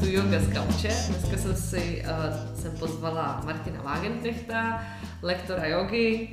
podcastu 0.00 0.16
Yoga 0.16 0.38
z 0.40 0.52
Kauče. 0.52 0.88
Dneska 1.08 1.36
jsem 1.36 1.56
si 1.56 2.04
uh, 2.04 2.60
jsem 2.60 2.72
pozvala 2.78 3.40
Martina 3.44 3.82
Wagenknechta, 3.82 4.84
lektora 5.22 5.66
jogy 5.66 6.28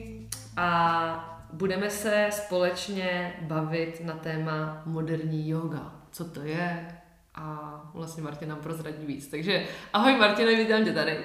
a 0.57 1.43
budeme 1.54 1.89
se 1.89 2.27
společně 2.32 3.33
bavit 3.41 4.01
na 4.05 4.14
téma 4.14 4.82
moderní 4.86 5.50
yoga. 5.50 5.91
Co 6.11 6.25
to 6.25 6.41
je? 6.41 6.88
A 7.36 7.91
vlastně 7.93 8.23
Martin 8.23 8.50
nám 8.50 8.57
prozradí 8.57 9.05
víc. 9.05 9.27
Takže 9.27 9.64
ahoj 9.93 10.18
Martina, 10.18 10.52
vítám 10.52 10.84
tě 10.84 10.91
tady. 10.91 11.18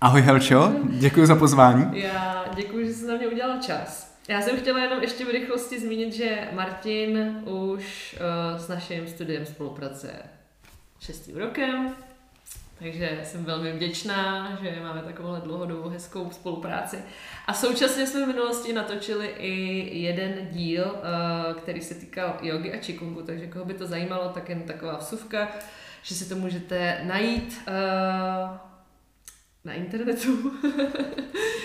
Ahoj 0.00 0.20
Helčo, 0.20 0.72
děkuji 0.88 1.26
za 1.26 1.36
pozvání. 1.36 2.00
Já 2.00 2.44
děkuji, 2.54 2.86
že 2.86 2.92
jsi 2.92 3.06
na 3.06 3.14
mě 3.14 3.28
udělal 3.28 3.58
čas. 3.60 4.18
Já 4.28 4.42
jsem 4.42 4.56
chtěla 4.56 4.78
jenom 4.78 5.02
ještě 5.02 5.24
v 5.24 5.30
rychlosti 5.30 5.80
zmínit, 5.80 6.12
že 6.12 6.48
Martin 6.52 7.42
už 7.44 8.16
uh, 8.20 8.58
s 8.58 8.68
naším 8.68 9.08
studiem 9.08 9.46
spolupracuje 9.46 10.39
šestým 11.00 11.36
rokem, 11.36 11.94
takže 12.78 13.20
jsem 13.24 13.44
velmi 13.44 13.72
vděčná, 13.72 14.50
že 14.62 14.80
máme 14.82 15.02
takovou 15.02 15.36
dlouhodobou 15.36 15.88
hezkou 15.88 16.30
spolupráci. 16.30 16.98
A 17.46 17.54
současně 17.54 18.06
jsme 18.06 18.24
v 18.24 18.28
minulosti 18.28 18.72
natočili 18.72 19.26
i 19.26 19.98
jeden 19.98 20.48
díl, 20.50 20.84
uh, 20.84 21.60
který 21.60 21.80
se 21.80 21.94
týkal 21.94 22.38
jogy 22.42 22.72
a 22.72 22.76
čikungu, 22.76 23.22
takže 23.22 23.46
koho 23.46 23.64
by 23.64 23.74
to 23.74 23.86
zajímalo, 23.86 24.28
tak 24.28 24.48
jen 24.48 24.62
taková 24.62 24.96
vsuvka, 24.96 25.48
že 26.02 26.14
si 26.14 26.28
to 26.28 26.36
můžete 26.36 27.00
najít 27.04 27.62
uh, 27.68 28.56
na 29.64 29.72
internetu. 29.72 30.52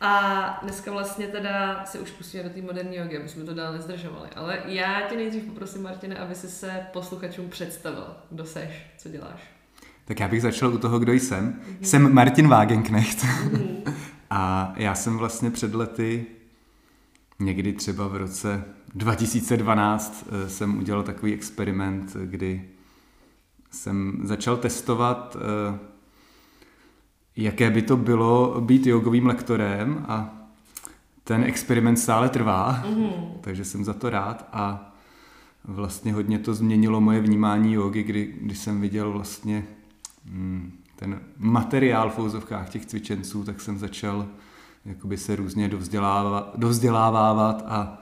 A 0.00 0.58
dneska 0.62 0.92
vlastně 0.92 1.26
teda 1.26 1.84
se 1.84 1.98
už 1.98 2.10
pustíme 2.10 2.42
do 2.44 2.50
té 2.50 2.62
moderní 2.62 2.96
jogy, 2.96 3.16
aby 3.16 3.28
jsme 3.28 3.44
to 3.44 3.54
dál 3.54 3.72
nezdržovali. 3.72 4.28
Ale 4.36 4.58
já 4.64 5.00
tě 5.08 5.16
nejdřív 5.16 5.44
poprosím, 5.44 5.82
Martine, 5.82 6.16
aby 6.16 6.34
si 6.34 6.48
se 6.48 6.86
posluchačům 6.92 7.48
představil. 7.48 8.06
Kdo 8.30 8.44
seš, 8.44 8.86
co 8.98 9.08
děláš? 9.08 9.50
Tak 10.04 10.20
já 10.20 10.28
bych 10.28 10.42
začal 10.42 10.74
u 10.74 10.78
toho, 10.78 10.98
kdo 10.98 11.12
jsem. 11.12 11.52
Mm-hmm. 11.52 11.84
Jsem 11.84 12.14
Martin 12.14 12.48
Wagenknecht. 12.48 13.18
Mm-hmm. 13.18 13.94
A 14.30 14.72
já 14.76 14.94
jsem 14.94 15.18
vlastně 15.18 15.50
před 15.50 15.74
lety, 15.74 16.26
někdy 17.38 17.72
třeba 17.72 18.08
v 18.08 18.16
roce 18.16 18.64
2012, 18.94 20.26
eh, 20.28 20.48
jsem 20.48 20.78
udělal 20.78 21.02
takový 21.02 21.34
experiment, 21.34 22.16
kdy 22.24 22.68
jsem 23.70 24.20
začal 24.24 24.56
testovat 24.56 25.36
eh, 25.36 25.78
jaké 27.36 27.70
by 27.70 27.82
to 27.82 27.96
bylo 27.96 28.60
být 28.60 28.86
jogovým 28.86 29.26
lektorem 29.26 30.04
a 30.08 30.36
ten 31.24 31.44
experiment 31.44 31.98
stále 31.98 32.28
trvá, 32.28 32.82
mm-hmm. 32.86 33.12
takže 33.40 33.64
jsem 33.64 33.84
za 33.84 33.92
to 33.92 34.10
rád 34.10 34.48
a 34.52 34.92
vlastně 35.64 36.12
hodně 36.12 36.38
to 36.38 36.54
změnilo 36.54 37.00
moje 37.00 37.20
vnímání 37.20 37.72
jogy, 37.72 38.02
kdy, 38.02 38.34
když 38.40 38.58
jsem 38.58 38.80
viděl 38.80 39.12
vlastně 39.12 39.64
mm, 40.24 40.72
ten 40.96 41.20
materiál 41.38 42.10
v 42.10 42.18
úzovkách 42.18 42.68
těch 42.68 42.86
cvičenců, 42.86 43.44
tak 43.44 43.60
jsem 43.60 43.78
začal 43.78 44.26
jakoby 44.84 45.16
se 45.16 45.36
různě 45.36 45.68
dovzdělávat, 45.68 46.52
dovzdělávávat 46.56 47.62
a 47.66 47.98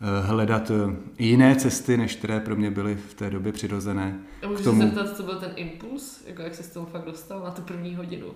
eh, 0.00 0.26
hledat 0.26 0.70
eh, 0.70 0.96
jiné 1.18 1.56
cesty, 1.56 1.96
než 1.96 2.16
které 2.16 2.40
pro 2.40 2.56
mě 2.56 2.70
byly 2.70 2.96
v 2.96 3.14
té 3.14 3.30
době 3.30 3.52
přirozené. 3.52 4.18
A 4.42 4.48
můžu 4.48 4.64
tomu... 4.64 4.80
se 4.80 4.86
zeptat, 4.86 5.16
co 5.16 5.22
byl 5.22 5.40
ten 5.40 5.52
impuls? 5.56 6.24
Jako 6.26 6.42
jak 6.42 6.54
se 6.54 6.62
s 6.62 6.70
tomu 6.70 6.86
fakt 6.86 7.04
dostal 7.04 7.40
na 7.40 7.50
tu 7.50 7.62
první 7.62 7.94
hodinu? 7.94 8.26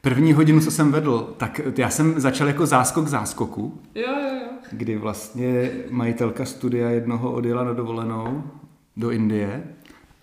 První 0.00 0.32
hodinu, 0.32 0.60
co 0.60 0.70
jsem 0.70 0.92
vedl, 0.92 1.34
tak 1.36 1.60
já 1.76 1.90
jsem 1.90 2.20
začal 2.20 2.46
jako 2.46 2.66
záskok 2.66 3.08
záskoku. 3.08 3.80
Jo, 3.94 4.06
jo, 4.08 4.34
jo. 4.34 4.48
Kdy 4.70 4.96
vlastně 4.96 5.70
majitelka 5.90 6.44
studia 6.44 6.90
jednoho 6.90 7.32
odjela 7.32 7.64
na 7.64 7.72
dovolenou 7.72 8.42
do 8.96 9.10
Indie 9.10 9.64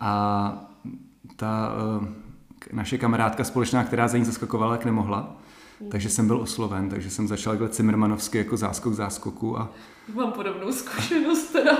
a 0.00 0.72
ta 1.36 1.72
uh, 2.00 2.08
naše 2.72 2.98
kamarádka 2.98 3.44
společná, 3.44 3.84
která 3.84 4.08
za 4.08 4.18
ní 4.18 4.24
zaskakovala, 4.24 4.72
jak 4.72 4.84
nemohla. 4.84 5.36
Takže 5.90 6.10
jsem 6.10 6.26
byl 6.26 6.40
osloven, 6.40 6.88
takže 6.88 7.10
jsem 7.10 7.28
začal 7.28 7.52
takhle 7.52 7.68
Cimrmanovsky 7.68 8.38
jako 8.38 8.56
záskok 8.56 8.94
záskoku. 8.94 9.58
A... 9.58 9.72
Mám 10.14 10.32
podobnou 10.32 10.72
zkušenost 10.72 11.52
teda. 11.52 11.78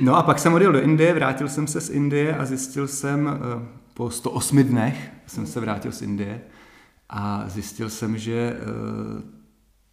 no 0.00 0.16
a 0.16 0.22
pak 0.22 0.38
jsem 0.38 0.54
odjel 0.54 0.72
do 0.72 0.80
Indie, 0.80 1.14
vrátil 1.14 1.48
jsem 1.48 1.66
se 1.66 1.80
z 1.80 1.90
Indie 1.90 2.36
a 2.36 2.44
zjistil 2.44 2.88
jsem, 2.88 3.40
uh, 3.56 3.62
po 3.94 4.10
108 4.10 4.62
dnech 4.62 5.10
jsem 5.26 5.46
se 5.46 5.60
vrátil 5.60 5.92
z 5.92 6.02
Indie 6.02 6.40
a 7.08 7.48
zjistil 7.48 7.90
jsem, 7.90 8.18
že 8.18 8.56
eh, 8.56 9.34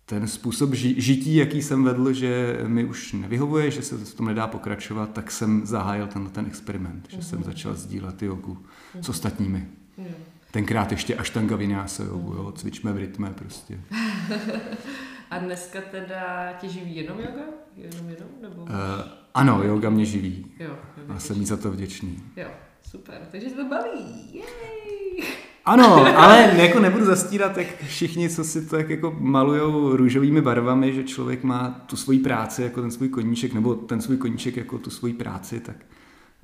ten 0.05 0.27
způsob 0.27 0.73
žití, 0.73 1.35
jaký 1.35 1.61
jsem 1.61 1.83
vedl, 1.83 2.13
že 2.13 2.59
mi 2.67 2.85
už 2.85 3.13
nevyhovuje, 3.13 3.71
že 3.71 3.81
se 3.81 3.97
v 3.97 4.13
tom 4.13 4.25
nedá 4.25 4.47
pokračovat, 4.47 5.13
tak 5.13 5.31
jsem 5.31 5.65
zahájil 5.65 6.07
ten, 6.07 6.29
ten 6.29 6.45
experiment, 6.45 7.07
že 7.09 7.17
mm-hmm. 7.17 7.21
jsem 7.21 7.39
mhm. 7.39 7.45
začal 7.45 7.73
sdílet 7.75 8.23
jogu 8.23 8.53
mm-hmm. 8.53 9.01
s 9.01 9.09
ostatními. 9.09 9.67
Mm-hmm. 9.99 10.13
Tenkrát 10.51 10.91
ještě 10.91 11.15
Ashtanga 11.15 11.55
Vinyasa 11.55 12.03
jogu, 12.03 12.33
jo, 12.33 12.51
cvičme 12.51 12.93
v 12.93 12.97
rytme 12.97 13.31
prostě. 13.31 13.79
A 15.31 15.39
dneska 15.39 15.79
teda 15.91 16.53
tě 16.53 16.69
živí 16.69 16.95
jenom 16.95 17.19
yoga? 17.19 17.43
Jenom, 17.75 18.09
jenom? 18.09 18.29
Nebo 18.41 18.61
uh, 18.61 18.69
ano, 19.33 19.63
yoga 19.63 19.89
mě 19.89 20.05
živí. 20.05 20.45
Jo, 20.59 20.75
a 21.09 21.19
jsem 21.19 21.39
jí 21.39 21.45
za 21.45 21.57
to 21.57 21.71
vděčný. 21.71 22.23
Jo. 22.35 22.47
Super, 22.83 23.27
takže 23.31 23.49
se 23.49 23.55
to 23.55 23.65
baví. 23.65 24.29
Jej. 24.33 24.43
Ano, 25.65 26.17
ale 26.17 26.53
jako 26.55 26.79
nebudu 26.79 27.05
zastírat, 27.05 27.57
jak 27.57 27.83
všichni, 27.83 28.29
co 28.29 28.43
si 28.43 28.65
to 28.65 28.77
jak 28.77 28.89
jako 28.89 29.15
malujou 29.19 29.95
růžovými 29.95 30.41
barvami, 30.41 30.93
že 30.93 31.03
člověk 31.03 31.43
má 31.43 31.83
tu 31.85 31.95
svoji 31.95 32.19
práci 32.19 32.61
jako 32.63 32.81
ten 32.81 32.91
svůj 32.91 33.09
koníček, 33.09 33.53
nebo 33.53 33.75
ten 33.75 34.01
svůj 34.01 34.17
koníček 34.17 34.57
jako 34.57 34.77
tu 34.77 34.89
svoji 34.89 35.13
práci, 35.13 35.59
tak 35.59 35.75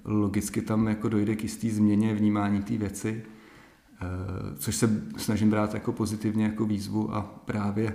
logicky 0.06 0.62
tam 0.62 0.88
jako 0.88 1.10
dojde 1.10 1.36
k 1.36 1.44
jistý 1.44 1.70
změně 1.70 2.14
vnímání 2.14 2.64
té 2.64 2.78
věci, 2.78 3.24
eh, 4.02 4.06
což 4.58 4.76
se 4.76 5.04
snažím 5.18 5.50
brát 5.50 5.74
jako 5.74 5.92
pozitivně 5.92 6.44
jako 6.44 6.66
výzvu 6.66 7.16
a 7.16 7.22
právě 7.22 7.94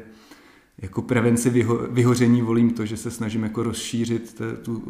jako 0.79 1.03
prevenci 1.03 1.51
vyho, 1.51 1.79
vyhoření 1.91 2.43
volím 2.43 2.71
to, 2.71 2.87
že 2.87 2.97
se 2.97 3.11
snažím 3.11 3.43
jako 3.43 3.63
rozšířit 3.63 4.35
te, 4.35 4.57
tu, 4.57 4.81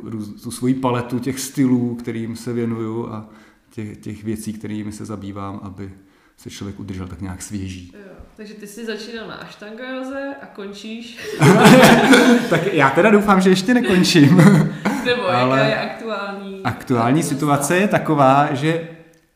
tu 0.43 0.51
svoji 0.51 0.75
paletu 0.75 1.19
těch 1.19 1.41
stylů, 1.41 1.95
kterým 1.95 2.37
se 2.37 2.53
věnuju 2.53 3.09
a 3.09 3.29
těch, 3.71 3.97
těch 3.97 4.25
věcí, 4.25 4.53
kterými 4.53 4.93
se 4.93 5.05
zabývám, 5.05 5.61
aby 5.63 5.93
se 6.37 6.51
člověk 6.51 6.81
udržel 6.81 7.09
tak 7.09 7.21
nějak 7.21 7.43
svěží. 7.43 7.93
Jo, 7.95 8.13
takže 8.37 8.55
ty 8.55 8.67
jsi 8.67 8.87
začínal 8.87 9.29
na 9.29 9.35
Ashtanga 9.35 9.91
joze 9.91 10.35
a 10.43 10.47
končíš? 10.47 11.19
tak 12.51 12.67
já 12.73 12.91
teda 12.91 13.11
doufám, 13.11 13.41
že 13.41 13.51
ještě 13.51 13.75
nekončím. 13.75 14.37
Nebo 15.05 15.29
Ale 15.29 15.59
jaká 15.59 15.69
je 15.69 15.91
aktuální? 15.91 16.61
Aktuální 16.65 17.23
situace 17.23 17.77
je 17.77 17.89
taková, 17.89 18.55
že 18.55 18.89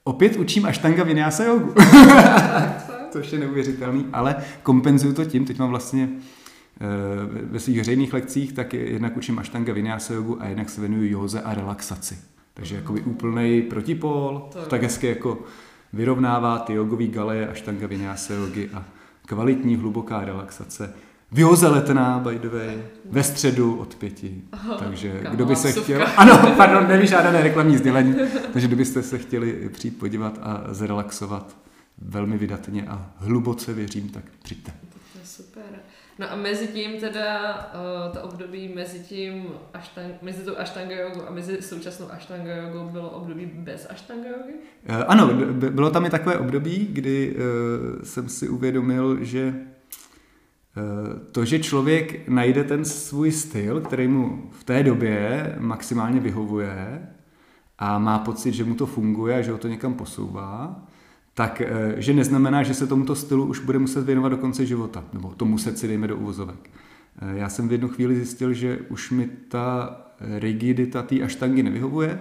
opět 0.05 0.37
učím 0.37 0.67
Ashtanga 0.67 1.05
Vinyasa 1.05 1.45
jogu. 1.45 1.75
Což 3.17 3.33
je 3.33 3.39
neuvěřitelný, 3.39 4.07
ale 4.13 4.37
kompenzuju 4.63 5.15
to 5.15 5.25
tím, 5.25 5.45
teď 5.45 5.59
mám 5.59 5.69
vlastně 5.69 6.09
eh, 6.13 6.87
ve 7.43 7.61
svých 7.61 7.79
veřejných 7.79 8.13
lekcích, 8.13 8.53
tak 8.53 8.75
jednak 8.75 9.17
učím 9.17 9.39
Ashtanga 9.39 9.73
Vinyasa 9.73 10.15
jogu 10.15 10.43
a 10.43 10.47
jednak 10.47 10.71
se 10.71 10.81
věnuju 10.81 11.11
józe 11.11 11.41
a 11.43 11.55
relaxaci. 11.55 12.19
Takže 12.55 12.77
jakoby 12.77 13.01
úplný 13.01 13.63
protipol, 13.63 14.49
to 14.53 14.59
tak 14.59 14.83
hezky 14.83 15.07
jako 15.07 15.39
vyrovnává 15.93 16.59
ty 16.59 16.73
jogové 16.73 17.07
galeje 17.07 17.49
Ashtanga 17.49 17.87
Vinyasa 17.87 18.35
jogy 18.35 18.71
a 18.75 18.85
kvalitní 19.27 19.77
hluboká 19.77 20.25
relaxace. 20.25 20.95
Vyoze 21.33 21.69
letná, 21.69 22.19
by 22.19 22.39
the 22.39 22.49
way, 22.49 22.83
ve 23.11 23.23
středu 23.23 23.77
od 23.77 23.95
pěti. 23.95 24.43
Takže 24.79 25.21
kdo 25.31 25.47
by 25.47 25.57
se 25.57 25.73
suvka. 25.73 25.83
chtěl... 25.83 26.07
Ano, 26.17 26.55
pardon, 26.57 26.89
neví 26.89 27.07
žádné 27.07 27.43
reklamní 27.43 27.77
sdělení. 27.77 28.15
takže 28.53 28.67
kdybyste 28.67 29.03
se 29.03 29.19
chtěli 29.19 29.71
přijít 29.73 29.99
podívat 29.99 30.39
a 30.43 30.65
zrelaxovat 30.71 31.66
velmi 31.99 32.39
vydatně 32.39 32.87
a 32.87 33.11
hluboce 33.17 33.73
věřím, 33.73 34.09
tak 34.09 34.25
přijďte. 34.43 34.73
To 35.13 35.19
je 35.19 35.27
super. 35.27 35.63
No 36.19 36.33
a 36.33 36.37
mezi 36.37 36.67
tím 36.67 37.01
teda 37.01 37.55
uh, 37.55 38.13
to 38.13 38.23
období 38.23 38.73
mezi 38.75 38.99
tím 38.99 39.47
aštang, 39.75 40.23
mezi 40.23 40.45
tou 40.45 40.59
aštanga 40.59 40.97
jogu 40.97 41.29
a 41.29 41.31
mezi 41.31 41.63
současnou 41.63 42.13
aštanga 42.13 42.57
jogou 42.57 42.89
bylo 42.89 43.11
období 43.11 43.47
bez 43.47 43.87
aštanga 43.91 44.29
jogy? 44.29 44.55
Uh, 44.89 45.05
ano, 45.07 45.35
bylo 45.53 45.91
tam 45.91 46.07
i 46.07 46.11
takové 46.11 46.39
období, 46.39 46.89
kdy 46.93 47.37
uh, 47.37 48.03
jsem 48.03 48.29
si 48.29 48.49
uvědomil, 48.49 49.25
že 49.25 49.55
to, 51.33 51.45
že 51.45 51.59
člověk 51.59 52.29
najde 52.29 52.65
ten 52.65 52.85
svůj 52.85 53.33
styl, 53.33 53.81
který 53.81 54.09
mu 54.09 54.51
v 54.53 54.65
té 54.65 54.83
době 54.83 55.55
maximálně 55.59 56.21
vyhovuje 56.21 57.09
a 57.79 57.99
má 57.99 58.19
pocit, 58.19 58.55
že 58.55 58.65
mu 58.65 58.75
to 58.75 58.87
funguje 58.87 59.39
a 59.39 59.43
že 59.43 59.53
ho 59.53 59.59
to 59.59 59.69
někam 59.69 59.95
posouvá, 59.95 60.83
tak 61.37 61.61
eh, 61.61 61.95
že 61.97 62.15
neznamená, 62.15 62.63
že 62.63 62.75
se 62.75 62.87
tomuto 62.87 63.15
stylu 63.15 63.45
už 63.45 63.61
bude 63.61 63.79
muset 63.79 64.05
věnovat 64.05 64.29
do 64.29 64.37
konce 64.37 64.67
života, 64.67 65.05
nebo 65.13 65.35
to 65.37 65.45
muset 65.45 65.79
si 65.79 65.89
dejme 65.89 66.09
do 66.09 66.17
uvozovek. 66.17 66.71
Eh, 67.19 67.39
já 67.39 67.49
jsem 67.49 67.69
v 67.69 67.73
jednu 67.73 67.89
chvíli 67.89 68.17
zjistil, 68.17 68.53
že 68.53 68.79
už 68.89 69.11
mi 69.11 69.29
ta 69.49 69.97
rigidita 70.39 71.03
té 71.03 71.23
aštangy 71.23 71.63
nevyhovuje, 71.63 72.21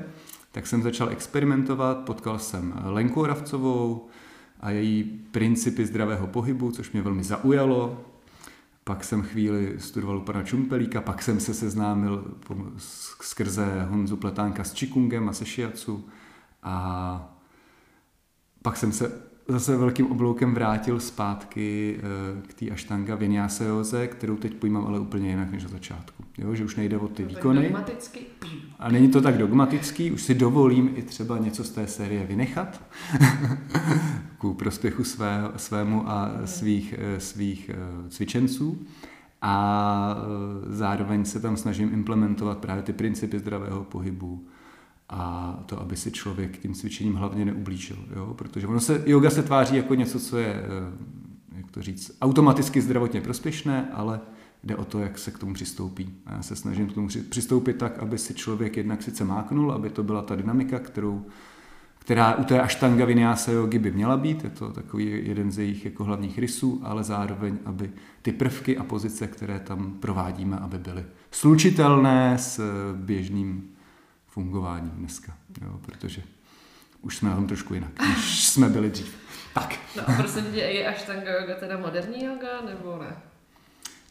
tak 0.52 0.68
jsem 0.68 0.84
začal 0.84 1.10
experimentovat, 1.10 1.98
potkal 1.98 2.40
jsem 2.40 2.74
Lenku 2.84 3.22
Oravcovou 3.22 4.08
a 4.60 4.70
její 4.70 5.04
principy 5.32 5.86
zdravého 5.86 6.28
pohybu, 6.28 6.72
což 6.72 6.92
mě 6.92 7.02
velmi 7.02 7.24
zaujalo. 7.24 8.06
Pak 8.84 9.04
jsem 9.04 9.22
chvíli 9.22 9.76
studoval 9.78 10.18
u 10.18 10.22
pana 10.22 10.44
Čumpelíka, 10.44 11.02
pak 11.02 11.24
jsem 11.24 11.40
se 11.40 11.54
seznámil 11.54 12.26
skrze 13.12 13.88
Honzu 13.90 14.18
Pletánka 14.18 14.64
s 14.64 14.74
Čikungem 14.74 15.30
a 15.30 15.34
se 15.34 15.46
Šiacu 15.46 16.06
a 16.64 17.35
jsem 18.72 18.92
se 18.92 19.12
zase 19.48 19.78
velkým 19.78 20.12
obloukem 20.12 20.54
vrátil 20.54 21.00
zpátky 21.00 21.98
eh, 21.98 22.42
k 22.48 22.54
té 22.54 22.70
aštanga 22.70 23.16
vinyasa 23.16 23.64
józe, 23.64 24.08
kterou 24.08 24.36
teď 24.36 24.54
pojímám 24.54 24.86
ale 24.88 25.00
úplně 25.00 25.30
jinak 25.30 25.52
než 25.52 25.64
na 25.64 25.70
začátku. 25.70 26.24
Jo, 26.38 26.56
že 26.56 26.66
už 26.66 26.76
nejde 26.76 26.98
o 26.98 27.08
ty 27.08 27.24
To 27.24 27.30
výkony. 27.30 27.62
dogmaticky. 27.64 28.20
A 28.80 28.92
není 28.92 29.08
to 29.10 29.22
tak 29.22 29.38
dogmatický, 29.38 30.12
už 30.12 30.22
si 30.22 30.34
dovolím 30.36 30.92
i 30.96 31.02
třeba 31.02 31.38
něco 31.38 31.64
z 31.64 31.70
té 31.70 31.88
série 31.88 32.26
vynechat 32.26 32.82
ku 34.38 34.54
prospěchu 34.54 35.04
své, 35.04 35.44
svému 35.56 36.10
a 36.10 36.32
svých, 36.46 36.96
eh, 36.98 37.20
svých 37.20 37.70
eh, 37.74 38.10
cvičenců. 38.10 38.86
A 39.42 40.18
zároveň 40.68 41.26
se 41.26 41.40
tam 41.40 41.58
snažím 41.58 41.94
implementovat 41.94 42.58
právě 42.58 42.84
ty 42.84 42.94
principy 42.94 43.40
zdravého 43.40 43.84
pohybu 43.84 44.46
a 45.10 45.54
to, 45.66 45.82
aby 45.82 45.96
si 45.96 46.12
člověk 46.12 46.58
tím 46.58 46.74
cvičením 46.74 47.16
hlavně 47.16 47.46
neublížil. 47.46 47.98
Jo? 48.16 48.34
Protože 48.34 48.68
ono 48.68 48.80
se, 48.80 49.04
yoga 49.06 49.30
se 49.30 49.44
tváří 49.44 49.76
jako 49.76 49.96
něco, 49.96 50.20
co 50.20 50.38
je, 50.38 50.54
eh, 50.54 50.66
jak 51.58 51.72
to 51.72 51.82
říct, 51.82 52.18
automaticky 52.22 52.82
zdravotně 52.82 53.22
prospěšné, 53.22 53.90
ale 53.94 54.20
jde 54.64 54.76
o 54.76 54.86
to, 54.86 55.00
jak 55.00 55.18
se 55.18 55.32
k 55.32 55.38
tomu 55.40 55.54
přistoupí. 55.54 56.14
A 56.26 56.34
já 56.34 56.42
se 56.42 56.56
snažím 56.56 56.88
k 56.88 56.94
tomu 56.94 57.08
při- 57.08 57.22
přistoupit 57.22 57.78
tak, 57.78 58.00
aby 58.00 58.18
si 58.18 58.34
člověk 58.34 58.78
jednak 58.78 59.04
sice 59.04 59.26
máknul, 59.26 59.72
aby 59.72 59.90
to 59.90 60.04
byla 60.04 60.22
ta 60.22 60.36
dynamika, 60.36 60.80
kterou, 60.80 61.26
která 62.00 62.36
u 62.36 62.44
té 62.44 62.62
aštanga 62.62 63.06
vinyasa 63.06 63.52
yogi 63.52 63.80
by 63.80 63.92
měla 63.92 64.18
být, 64.18 64.44
je 64.44 64.50
to 64.50 64.72
takový 64.72 65.22
jeden 65.28 65.52
z 65.52 65.58
jejich 65.58 65.86
jako 65.86 66.04
hlavních 66.04 66.40
rysů, 66.40 66.82
ale 66.84 67.04
zároveň, 67.04 67.58
aby 67.66 67.92
ty 68.22 68.32
prvky 68.32 68.78
a 68.78 68.84
pozice, 68.84 69.28
které 69.28 69.60
tam 69.60 69.94
provádíme, 70.00 70.58
aby 70.58 70.78
byly 70.78 71.06
slučitelné 71.32 72.38
s 72.38 72.62
běžným 72.96 73.75
fungováním 74.36 74.92
dneska, 74.92 75.34
jo, 75.62 75.80
protože 75.86 76.22
už 77.02 77.18
jsme 77.18 77.30
na 77.30 77.36
tom 77.36 77.48
trošku 77.48 77.74
jinak, 77.74 78.02
než 78.02 78.44
jsme 78.48 78.70
byli 78.70 78.90
dřív. 78.90 79.16
Tak. 79.54 79.76
No 79.98 80.10
a 80.10 80.14
prosím 80.14 80.46
tě, 80.46 80.60
je 80.60 80.88
Ashtanga 80.88 81.32
yoga 81.32 81.56
teda 81.56 81.78
moderní 81.78 82.26
yoga, 82.26 82.62
nebo 82.66 82.98
ne? 82.98 83.16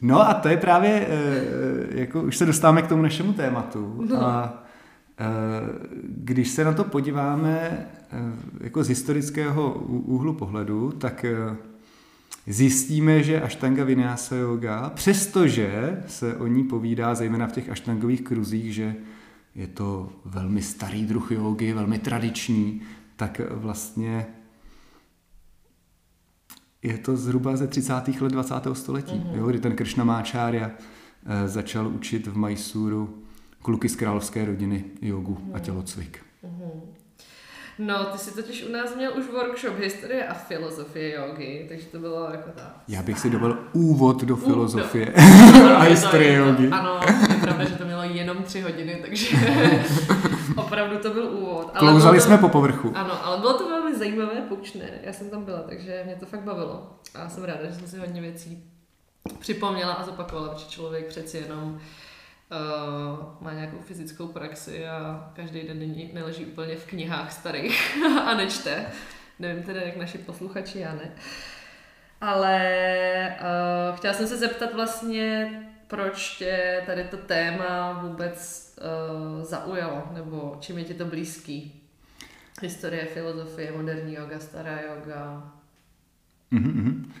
No 0.01 0.29
a 0.29 0.33
to 0.33 0.49
je 0.49 0.57
právě, 0.57 1.07
eh, 1.09 1.99
jako 1.99 2.21
už 2.21 2.37
se 2.37 2.45
dostáváme 2.45 2.81
k 2.81 2.87
tomu 2.87 3.01
našemu 3.01 3.33
tématu. 3.33 4.05
No. 4.09 4.25
A 4.25 4.63
eh, 5.19 5.25
když 6.03 6.49
se 6.49 6.63
na 6.63 6.73
to 6.73 6.83
podíváme 6.83 7.59
eh, 7.69 8.17
jako 8.61 8.83
z 8.83 8.87
historického 8.87 9.73
úhlu 9.87 10.33
pohledu, 10.33 10.91
tak 10.91 11.25
zjistíme, 12.47 13.23
že 13.23 13.41
Ashtanga 13.41 13.83
Vinyasa 13.83 14.35
yoga, 14.35 14.91
přestože 14.95 16.03
se 16.07 16.35
o 16.35 16.47
ní 16.47 16.63
povídá 16.63 17.15
zejména 17.15 17.47
v 17.47 17.51
těch 17.51 17.69
aštangových 17.69 18.21
kruzích, 18.21 18.73
že 18.73 18.95
je 19.55 19.67
to 19.67 20.09
velmi 20.25 20.61
starý 20.61 21.05
druh 21.05 21.31
jogy, 21.31 21.73
velmi 21.73 21.99
tradiční, 21.99 22.81
tak 23.15 23.41
vlastně 23.51 24.27
je 26.81 26.97
to 26.97 27.17
zhruba 27.17 27.55
ze 27.55 27.67
30. 27.67 27.93
let 28.21 28.31
20. 28.31 28.53
století, 28.73 29.15
mm-hmm. 29.15 29.35
jo, 29.35 29.47
kdy 29.47 29.59
ten 29.59 29.75
Krishnamáčárya 29.75 30.71
eh, 30.71 31.47
začal 31.47 31.87
učit 31.87 32.27
v 32.27 32.37
Mysuru 32.37 33.23
kluky 33.61 33.89
z 33.89 33.95
královské 33.95 34.45
rodiny 34.45 34.85
jogu 35.01 35.37
a 35.53 35.59
tělocvik. 35.59 36.25
No, 37.79 38.05
ty 38.05 38.17
jsi 38.17 38.35
totiž 38.35 38.63
u 38.63 38.71
nás 38.71 38.95
měl 38.95 39.11
už 39.17 39.25
workshop 39.31 39.79
historie 39.79 40.27
a 40.27 40.33
filozofie 40.33 41.15
jogy, 41.15 41.65
takže 41.69 41.85
to 41.85 41.99
bylo 41.99 42.27
jako 42.31 42.49
ta... 42.55 42.75
Já 42.87 43.03
bych 43.03 43.19
si 43.19 43.29
dovolil 43.29 43.57
úvod 43.73 44.23
do 44.23 44.35
filozofie 44.35 45.13
Ano, 45.53 45.77
a 45.77 45.83
je 45.83 45.89
to 45.89 45.95
historie 45.95 46.33
jogy. 46.33 46.69
Ano, 46.69 46.99
je 47.29 47.35
pravda, 47.41 47.65
že 47.65 47.75
to 47.75 47.85
mělo 47.85 48.03
jenom 48.03 48.43
tři 48.43 48.61
hodiny, 48.61 48.99
takže 49.01 49.37
opravdu 50.55 50.97
to 50.97 51.09
byl 51.09 51.25
úvod. 51.25 51.71
Ale 51.73 51.91
Klouzali 51.91 52.21
jsme 52.21 52.37
po 52.37 52.49
povrchu. 52.49 52.91
Ano, 52.95 53.25
ale 53.25 53.37
bylo 53.37 53.53
to 53.53 53.69
velmi 53.69 53.97
zajímavé, 53.97 54.41
poučné. 54.49 54.89
Já 55.03 55.13
jsem 55.13 55.29
tam 55.29 55.43
byla, 55.43 55.59
takže 55.59 56.01
mě 56.05 56.15
to 56.15 56.25
fakt 56.25 56.43
bavilo. 56.43 56.99
A 57.15 57.29
jsem 57.29 57.43
ráda, 57.43 57.65
že 57.65 57.73
jsem 57.75 57.87
si 57.87 57.97
hodně 57.97 58.21
věcí 58.21 58.63
připomněla 59.39 59.93
a 59.93 60.05
zopakovala, 60.05 60.49
protože 60.49 60.69
člověk 60.69 61.07
přeci 61.07 61.37
jenom 61.37 61.63
uh, 61.73 61.79
má 63.41 63.53
nějakou 63.53 63.77
fyzickou 63.77 64.27
praxi 64.27 64.87
a 64.87 65.29
každý 65.35 65.61
den 65.61 65.79
není, 65.79 66.11
neleží 66.13 66.45
úplně 66.45 66.75
v 66.75 66.85
knihách 66.85 67.31
starých 67.31 67.97
a 68.25 68.33
nečte. 68.33 68.85
Nevím 69.39 69.63
teda, 69.63 69.81
jak 69.81 69.95
naši 69.95 70.17
posluchači, 70.17 70.79
já 70.79 70.93
ne. 70.93 71.11
Ale 72.21 73.37
uh, 73.41 73.97
chtěla 73.97 74.13
jsem 74.13 74.27
se 74.27 74.37
zeptat 74.37 74.73
vlastně, 74.73 75.51
proč 75.87 76.37
tě 76.37 76.83
tady 76.85 77.03
to 77.03 77.17
téma 77.17 77.99
vůbec 78.03 78.69
uh, 79.37 79.43
zaujalo, 79.43 80.03
nebo 80.13 80.57
čím 80.59 80.77
je 80.77 80.83
ti 80.83 80.93
to 80.93 81.05
blízký? 81.05 81.81
Historie, 82.61 83.05
filozofie, 83.05 83.71
moderní 83.71 84.13
yoga, 84.13 84.39
stará 84.39 84.79
yoga. 84.81 85.51
Mhm, 86.51 86.71
mhm. 86.71 87.13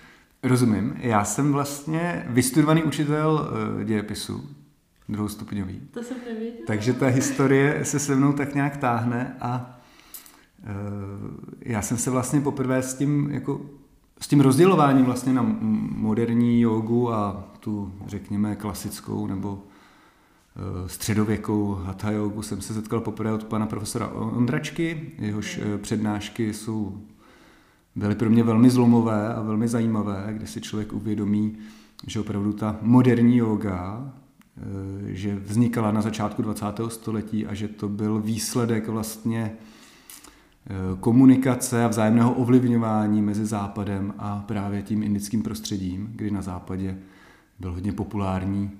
Rozumím. 0.43 0.95
Já 0.97 1.23
jsem 1.23 1.53
vlastně 1.53 2.25
vystudovaný 2.29 2.83
učitel 2.83 3.49
eh, 3.81 3.85
dějepisu, 3.85 4.54
druhostupňový. 5.09 5.81
To 5.91 6.03
jsem 6.03 6.17
nevěděla. 6.27 6.65
Takže 6.67 6.93
ta 6.93 7.07
historie 7.07 7.85
se 7.85 7.99
se 7.99 8.15
mnou 8.15 8.33
tak 8.33 8.55
nějak 8.55 8.77
táhne 8.77 9.35
a 9.41 9.79
eh, 10.63 10.65
já 11.61 11.81
jsem 11.81 11.97
se 11.97 12.09
vlastně 12.09 12.41
poprvé 12.41 12.81
s 12.83 12.93
tím, 12.93 13.29
jako, 13.31 13.61
s 14.21 14.27
tím 14.27 14.41
rozdělováním 14.41 15.05
vlastně 15.05 15.33
na 15.33 15.41
moderní 15.95 16.61
jogu 16.61 17.13
a 17.13 17.49
tu, 17.59 17.93
řekněme, 18.07 18.55
klasickou 18.55 19.27
nebo 19.27 19.63
eh, 19.63 20.89
středověkou 20.89 21.73
hatha 21.73 22.11
jogu 22.11 22.41
jsem 22.41 22.61
se 22.61 22.73
setkal 22.73 23.01
poprvé 23.01 23.33
od 23.33 23.43
pana 23.43 23.65
profesora 23.65 24.07
Ondračky, 24.07 25.11
jehož 25.19 25.59
eh, 25.63 25.77
přednášky 25.77 26.53
jsou 26.53 27.01
byly 27.95 28.15
pro 28.15 28.29
mě 28.29 28.43
velmi 28.43 28.69
zlomové 28.69 29.33
a 29.33 29.41
velmi 29.41 29.67
zajímavé, 29.67 30.27
kdy 30.31 30.47
si 30.47 30.61
člověk 30.61 30.93
uvědomí, 30.93 31.57
že 32.07 32.19
opravdu 32.19 32.53
ta 32.53 32.77
moderní 32.81 33.37
yoga, 33.37 34.13
že 35.07 35.35
vznikala 35.35 35.91
na 35.91 36.01
začátku 36.01 36.41
20. 36.41 36.65
století 36.87 37.47
a 37.47 37.53
že 37.53 37.67
to 37.67 37.89
byl 37.89 38.21
výsledek 38.21 38.87
vlastně 38.87 39.53
eh, 39.53 40.73
komunikace 40.99 41.85
a 41.85 41.87
vzájemného 41.87 42.33
ovlivňování 42.33 43.21
mezi 43.21 43.45
Západem 43.45 44.13
a 44.17 44.43
právě 44.47 44.81
tím 44.81 45.03
indickým 45.03 45.43
prostředím, 45.43 46.09
kdy 46.15 46.31
na 46.31 46.41
Západě 46.41 46.97
byl 47.59 47.73
hodně 47.73 47.91
populární 47.91 48.71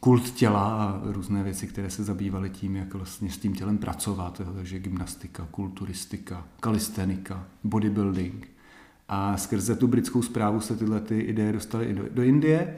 kult 0.00 0.30
těla 0.30 0.84
a 0.84 1.00
různé 1.04 1.42
věci, 1.42 1.66
které 1.66 1.90
se 1.90 2.04
zabývaly 2.04 2.50
tím, 2.50 2.76
jak 2.76 2.94
vlastně 2.94 3.30
s 3.30 3.38
tím 3.38 3.54
tělem 3.54 3.78
pracovat, 3.78 4.40
takže 4.54 4.78
gymnastika, 4.78 5.48
kulturistika, 5.50 6.44
kalistenika, 6.60 7.46
bodybuilding. 7.64 8.48
A 9.08 9.36
skrze 9.36 9.76
tu 9.76 9.86
britskou 9.86 10.22
zprávu 10.22 10.60
se 10.60 10.76
tyhle 10.76 11.00
ty 11.00 11.20
ideje 11.20 11.52
dostaly 11.52 11.86
i 11.86 11.94
do, 11.94 12.04
do 12.10 12.22
Indie, 12.22 12.76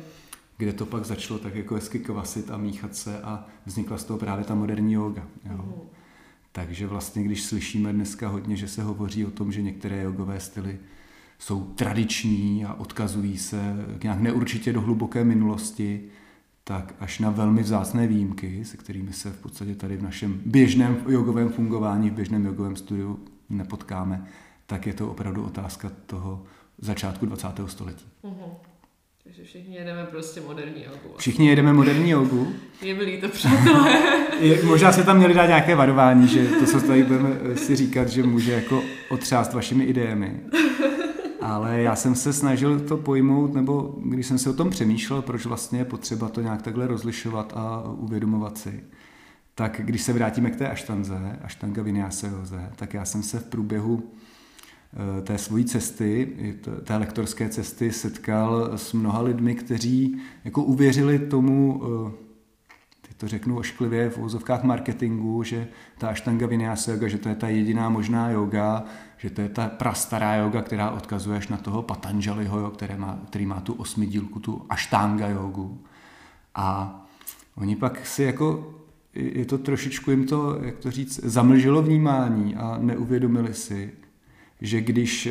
kde 0.57 0.73
to 0.73 0.87
pak 0.87 1.05
začalo 1.05 1.39
tak 1.39 1.55
jako 1.55 1.75
hezky 1.75 1.99
kvasit 1.99 2.51
a 2.51 2.57
míchat 2.57 2.97
se 2.97 3.23
a 3.23 3.47
vznikla 3.67 3.99
z 3.99 4.05
toho 4.05 4.19
právě 4.19 4.45
ta 4.45 4.55
moderní 4.55 4.93
yoga. 4.93 5.27
Jo. 5.51 5.75
Takže 6.53 6.87
vlastně, 6.87 7.25
když 7.25 7.43
slyšíme 7.43 7.93
dneska 7.93 8.29
hodně, 8.29 8.57
že 8.57 8.69
se 8.69 8.83
hovoří 8.83 9.27
o 9.27 9.31
tom, 9.31 9.53
že 9.53 9.63
některé 9.63 10.03
jogové 10.03 10.41
styly 10.41 10.79
jsou 11.39 11.65
tradiční 11.65 12.65
a 12.65 12.75
odkazují 12.75 13.39
se 13.39 13.75
nějak 14.03 14.21
neurčitě 14.21 14.73
do 14.73 14.81
hluboké 14.81 15.25
minulosti, 15.25 16.05
tak 16.65 16.95
až 17.01 17.19
na 17.19 17.31
velmi 17.31 17.63
vzácné 17.63 18.07
výjimky, 18.07 18.65
se 18.65 18.77
kterými 18.77 19.13
se 19.13 19.31
v 19.31 19.39
podstatě 19.39 19.75
tady 19.75 19.97
v 19.97 20.03
našem 20.03 20.41
běžném 20.47 20.97
jogovém 21.09 21.49
fungování, 21.49 22.11
v 22.11 22.13
běžném 22.13 22.47
jogovém 22.47 22.77
studiu 22.77 23.21
nepotkáme, 23.49 24.27
tak 24.67 24.87
je 24.87 24.95
to 24.95 25.11
opravdu 25.11 25.45
otázka 25.45 25.93
toho 26.07 26.43
začátku 26.79 27.27
20. 27.27 27.49
století. 27.67 28.07
Mhm. 28.23 28.51
Takže 29.27 29.45
všichni 29.45 29.77
jedeme 29.77 30.05
prostě 30.05 30.41
moderní 30.41 30.85
jogu. 30.85 31.17
Všichni 31.17 31.49
jedeme 31.49 31.73
moderní 31.73 32.11
jogu. 32.11 32.55
Je 32.83 32.95
mi 32.95 33.03
líto, 33.03 33.29
přátelé. 33.29 34.03
Je, 34.41 34.65
možná 34.65 34.93
se 34.93 35.05
tam 35.05 35.17
měli 35.17 35.35
dát 35.35 35.47
nějaké 35.47 35.75
varování, 35.75 36.29
že 36.29 36.47
to, 36.47 36.67
co 36.67 36.81
tady 36.81 37.03
budeme 37.03 37.31
eh, 37.43 37.57
si 37.57 37.77
říkat, 37.77 38.09
že 38.09 38.23
může 38.23 38.53
jako 38.53 38.83
otřást 39.09 39.53
vašimi 39.53 39.85
idejemi. 39.85 40.41
Ale 41.41 41.83
já 41.83 41.97
jsem 41.97 42.15
se 42.15 42.33
snažil 42.33 42.81
to 42.81 42.97
pojmout, 42.97 43.55
nebo 43.55 43.95
když 44.05 44.27
jsem 44.27 44.39
si 44.39 44.49
o 44.49 44.53
tom 44.53 44.71
přemýšlel, 44.71 45.23
proč 45.23 45.47
vlastně 45.47 45.79
je 45.79 45.85
potřeba 45.85 46.29
to 46.29 46.41
nějak 46.41 46.63
takhle 46.63 46.87
rozlišovat 46.87 47.53
a 47.57 47.83
uvědomovat 47.97 48.59
si, 48.59 48.85
tak 49.55 49.81
když 49.85 50.03
se 50.03 50.13
vrátíme 50.13 50.51
k 50.51 50.57
té 50.57 50.69
aštanze, 50.69 51.39
aštanga 51.43 51.83
vinyasa 51.83 52.27
tak 52.77 52.95
já 52.95 53.05
jsem 53.05 53.23
se 53.23 53.39
v 53.39 53.45
průběhu 53.45 54.03
té 55.23 55.39
svojí 55.39 55.65
cesty, 55.65 56.37
té 56.85 56.97
lektorské 56.97 57.49
cesty, 57.49 57.93
setkal 57.93 58.71
s 58.77 58.93
mnoha 58.93 59.23
lidmi, 59.23 59.55
kteří 59.55 60.21
jako 60.45 60.63
uvěřili 60.63 61.19
tomu, 61.19 61.83
eh, 61.85 62.13
teď 63.09 63.17
to 63.17 63.29
řeknu 63.29 63.59
ošklivě 63.59 64.11
v 64.11 64.19
úzovkách 64.19 64.63
marketingu, 64.63 65.43
že 65.43 65.69
ta 65.99 66.09
aštanga 66.09 66.47
vinyasa 66.47 66.93
yoga, 66.93 67.09
že 67.09 67.19
to 67.19 67.29
je 67.29 67.35
ta 67.35 67.49
jediná 67.49 67.89
možná 67.89 68.31
yoga, 68.31 68.85
že 69.17 69.31
to 69.31 69.41
je 69.41 69.49
ta 69.49 69.69
prastará 69.69 70.35
yoga, 70.35 70.63
která 70.63 70.91
odkazuje 70.91 71.39
až 71.39 71.49
na 71.49 71.57
toho 71.57 71.83
Patanjaliho, 71.83 72.59
jo, 72.59 72.71
které 72.71 72.99
má, 72.99 73.19
který 73.27 73.47
má 73.47 73.61
tu 73.61 73.73
osmidílku, 73.73 74.41
tu 74.41 74.67
aštanga 74.69 75.29
jogu. 75.29 75.81
A 76.55 77.01
oni 77.57 77.77
pak 77.77 78.07
si 78.07 78.23
jako, 78.23 78.75
je 79.15 79.45
to 79.45 79.59
trošičku 79.59 80.11
jim 80.11 80.27
to, 80.27 80.59
jak 80.63 80.79
to 80.79 80.91
říct, 80.91 81.21
zamlžilo 81.25 81.83
vnímání 81.83 82.57
a 82.57 82.79
neuvědomili 82.81 83.55
si, 83.55 83.93
že 84.61 84.81
když 84.81 85.29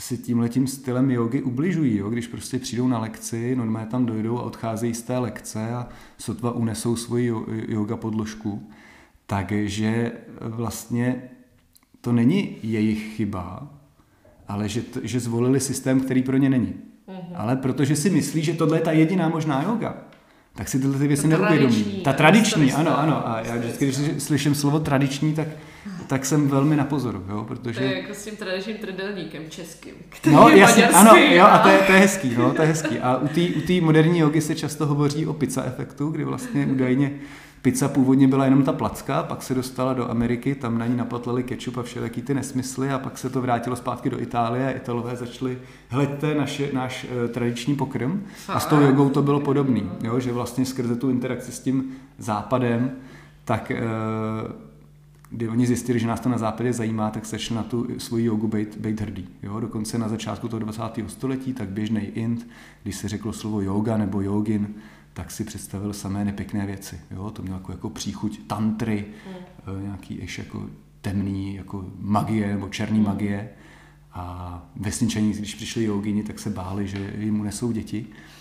si 0.00 0.18
tímhletím 0.18 0.66
stylem 0.66 1.10
jogy 1.10 1.42
ubližují, 1.42 1.96
jo? 1.96 2.10
když 2.10 2.26
prostě 2.26 2.58
přijdou 2.58 2.88
na 2.88 2.98
lekci, 2.98 3.56
normálně 3.56 3.88
tam 3.88 4.06
dojdou 4.06 4.38
a 4.38 4.42
odcházejí 4.42 4.94
z 4.94 5.02
té 5.02 5.18
lekce 5.18 5.70
a 5.70 5.88
sotva 6.18 6.52
unesou 6.52 6.96
svoji 6.96 7.32
yoga 7.68 7.96
podložku, 7.96 8.70
takže 9.26 10.12
vlastně 10.40 11.22
to 12.00 12.12
není 12.12 12.56
jejich 12.62 13.16
chyba, 13.16 13.70
ale 14.48 14.68
že, 14.68 14.82
to, 14.82 15.00
že 15.02 15.20
zvolili 15.20 15.60
systém, 15.60 16.00
který 16.00 16.22
pro 16.22 16.36
ně 16.36 16.50
není. 16.50 16.74
Mm-hmm. 17.08 17.34
Ale 17.34 17.56
protože 17.56 17.96
si 17.96 18.10
myslí, 18.10 18.42
že 18.42 18.52
tohle 18.52 18.78
je 18.78 18.82
ta 18.82 18.92
jediná 18.92 19.28
možná 19.28 19.62
yoga, 19.62 19.96
tak 20.54 20.68
si 20.68 20.78
tyhle 20.78 20.98
ty 20.98 21.08
věci 21.08 21.28
neuvědomí. 21.28 21.84
Ta 22.04 22.12
tradiční, 22.12 22.72
ano, 22.72 22.98
ano. 22.98 23.28
A 23.28 23.40
já 23.40 23.56
vždycky, 23.56 23.84
když 23.84 23.98
slyším 24.18 24.54
slovo 24.54 24.80
tradiční, 24.80 25.34
tak, 25.34 25.48
tak 26.10 26.26
jsem 26.26 26.48
velmi 26.48 26.76
na 26.76 26.84
pozoru, 26.84 27.24
jo, 27.28 27.44
protože... 27.48 27.80
To 27.80 27.86
je 27.86 28.00
jako 28.00 28.14
s 28.14 28.24
tím 28.24 28.36
tradičním 28.36 28.76
trdelníkem 28.76 29.42
českým, 29.48 29.94
který 30.08 30.36
no, 30.36 30.48
je 30.48 30.58
jasně, 30.58 30.88
ano, 30.88 31.16
jo, 31.16 31.44
a 31.44 31.58
to 31.58 31.68
je, 31.68 31.78
to 31.78 31.92
je 31.92 31.98
hezký, 31.98 32.34
no, 32.38 32.54
to 32.54 32.62
je 32.62 32.68
hezký. 32.68 32.98
A 32.98 33.16
u 33.16 33.28
té 33.28 33.40
u 33.80 33.84
moderní 33.84 34.18
jogy 34.18 34.40
se 34.40 34.54
často 34.54 34.86
hovoří 34.86 35.26
o 35.26 35.32
pizza 35.32 35.64
efektu, 35.64 36.10
kdy 36.10 36.24
vlastně 36.24 36.66
údajně 36.66 37.12
Pizza 37.62 37.88
původně 37.88 38.28
byla 38.28 38.44
jenom 38.44 38.62
ta 38.62 38.72
placka, 38.72 39.22
pak 39.22 39.42
se 39.42 39.54
dostala 39.54 39.94
do 39.94 40.10
Ameriky, 40.10 40.54
tam 40.54 40.78
na 40.78 40.86
ní 40.86 40.96
napatlali 40.96 41.42
kečup 41.42 41.78
a 41.78 41.82
všelijaký 41.82 42.22
ty 42.22 42.34
nesmysly 42.34 42.90
a 42.90 42.98
pak 42.98 43.18
se 43.18 43.30
to 43.30 43.40
vrátilo 43.40 43.76
zpátky 43.76 44.10
do 44.10 44.20
Itálie 44.20 44.66
a 44.66 44.70
Italové 44.70 45.16
začali, 45.16 45.58
hleďte 45.88 46.34
naše, 46.34 46.68
náš 46.72 47.06
e, 47.24 47.28
tradiční 47.28 47.76
pokrm. 47.76 48.24
A 48.48 48.60
s 48.60 48.66
tou 48.66 48.80
jogou 48.80 49.10
to 49.10 49.22
bylo 49.22 49.40
podobný, 49.40 49.90
jo, 50.02 50.20
že 50.20 50.32
vlastně 50.32 50.66
skrze 50.66 50.96
tu 50.96 51.10
interakci 51.10 51.52
s 51.52 51.60
tím 51.60 51.96
západem, 52.18 52.90
tak 53.44 53.70
e, 53.70 53.80
kdy 55.30 55.48
oni 55.48 55.66
zjistili, 55.66 55.98
že 55.98 56.06
nás 56.06 56.20
to 56.20 56.28
na 56.28 56.38
západě 56.38 56.72
zajímá, 56.72 57.10
tak 57.10 57.26
začali 57.26 57.56
na 57.56 57.62
tu 57.62 57.86
svoji 57.98 58.24
jogu 58.24 58.48
být, 58.48 58.76
být 58.76 59.00
hrdý. 59.00 59.28
Jo? 59.42 59.60
Dokonce 59.60 59.98
na 59.98 60.08
začátku 60.08 60.48
toho 60.48 60.60
20. 60.60 60.82
století, 61.06 61.52
tak 61.52 61.68
běžný 61.68 62.00
int, 62.00 62.48
když 62.82 62.96
se 62.96 63.08
řeklo 63.08 63.32
slovo 63.32 63.60
yoga 63.60 63.96
nebo 63.96 64.20
jogin, 64.20 64.74
tak 65.12 65.30
si 65.30 65.44
představil 65.44 65.92
samé 65.92 66.24
nepěkné 66.24 66.66
věci. 66.66 67.00
Jo? 67.10 67.30
To 67.30 67.42
mělo 67.42 67.56
jako, 67.56 67.72
jako 67.72 67.90
příchuť 67.90 68.40
tantry, 68.46 69.04
mm. 69.66 69.82
nějaký 69.82 70.18
ještě 70.20 70.42
jako 70.42 70.66
temný 71.00 71.54
jako 71.54 71.86
magie 71.98 72.48
nebo 72.52 72.68
černý 72.68 72.98
mm. 72.98 73.04
magie. 73.04 73.48
A 74.12 74.70
vesničani, 74.76 75.32
když 75.32 75.54
přišli 75.54 75.84
jogini, 75.84 76.22
tak 76.22 76.38
se 76.38 76.50
báli, 76.50 76.88
že 76.88 77.14
jim 77.18 77.40
unesou 77.40 77.72
děti. 77.72 78.06
Eh, 78.08 78.39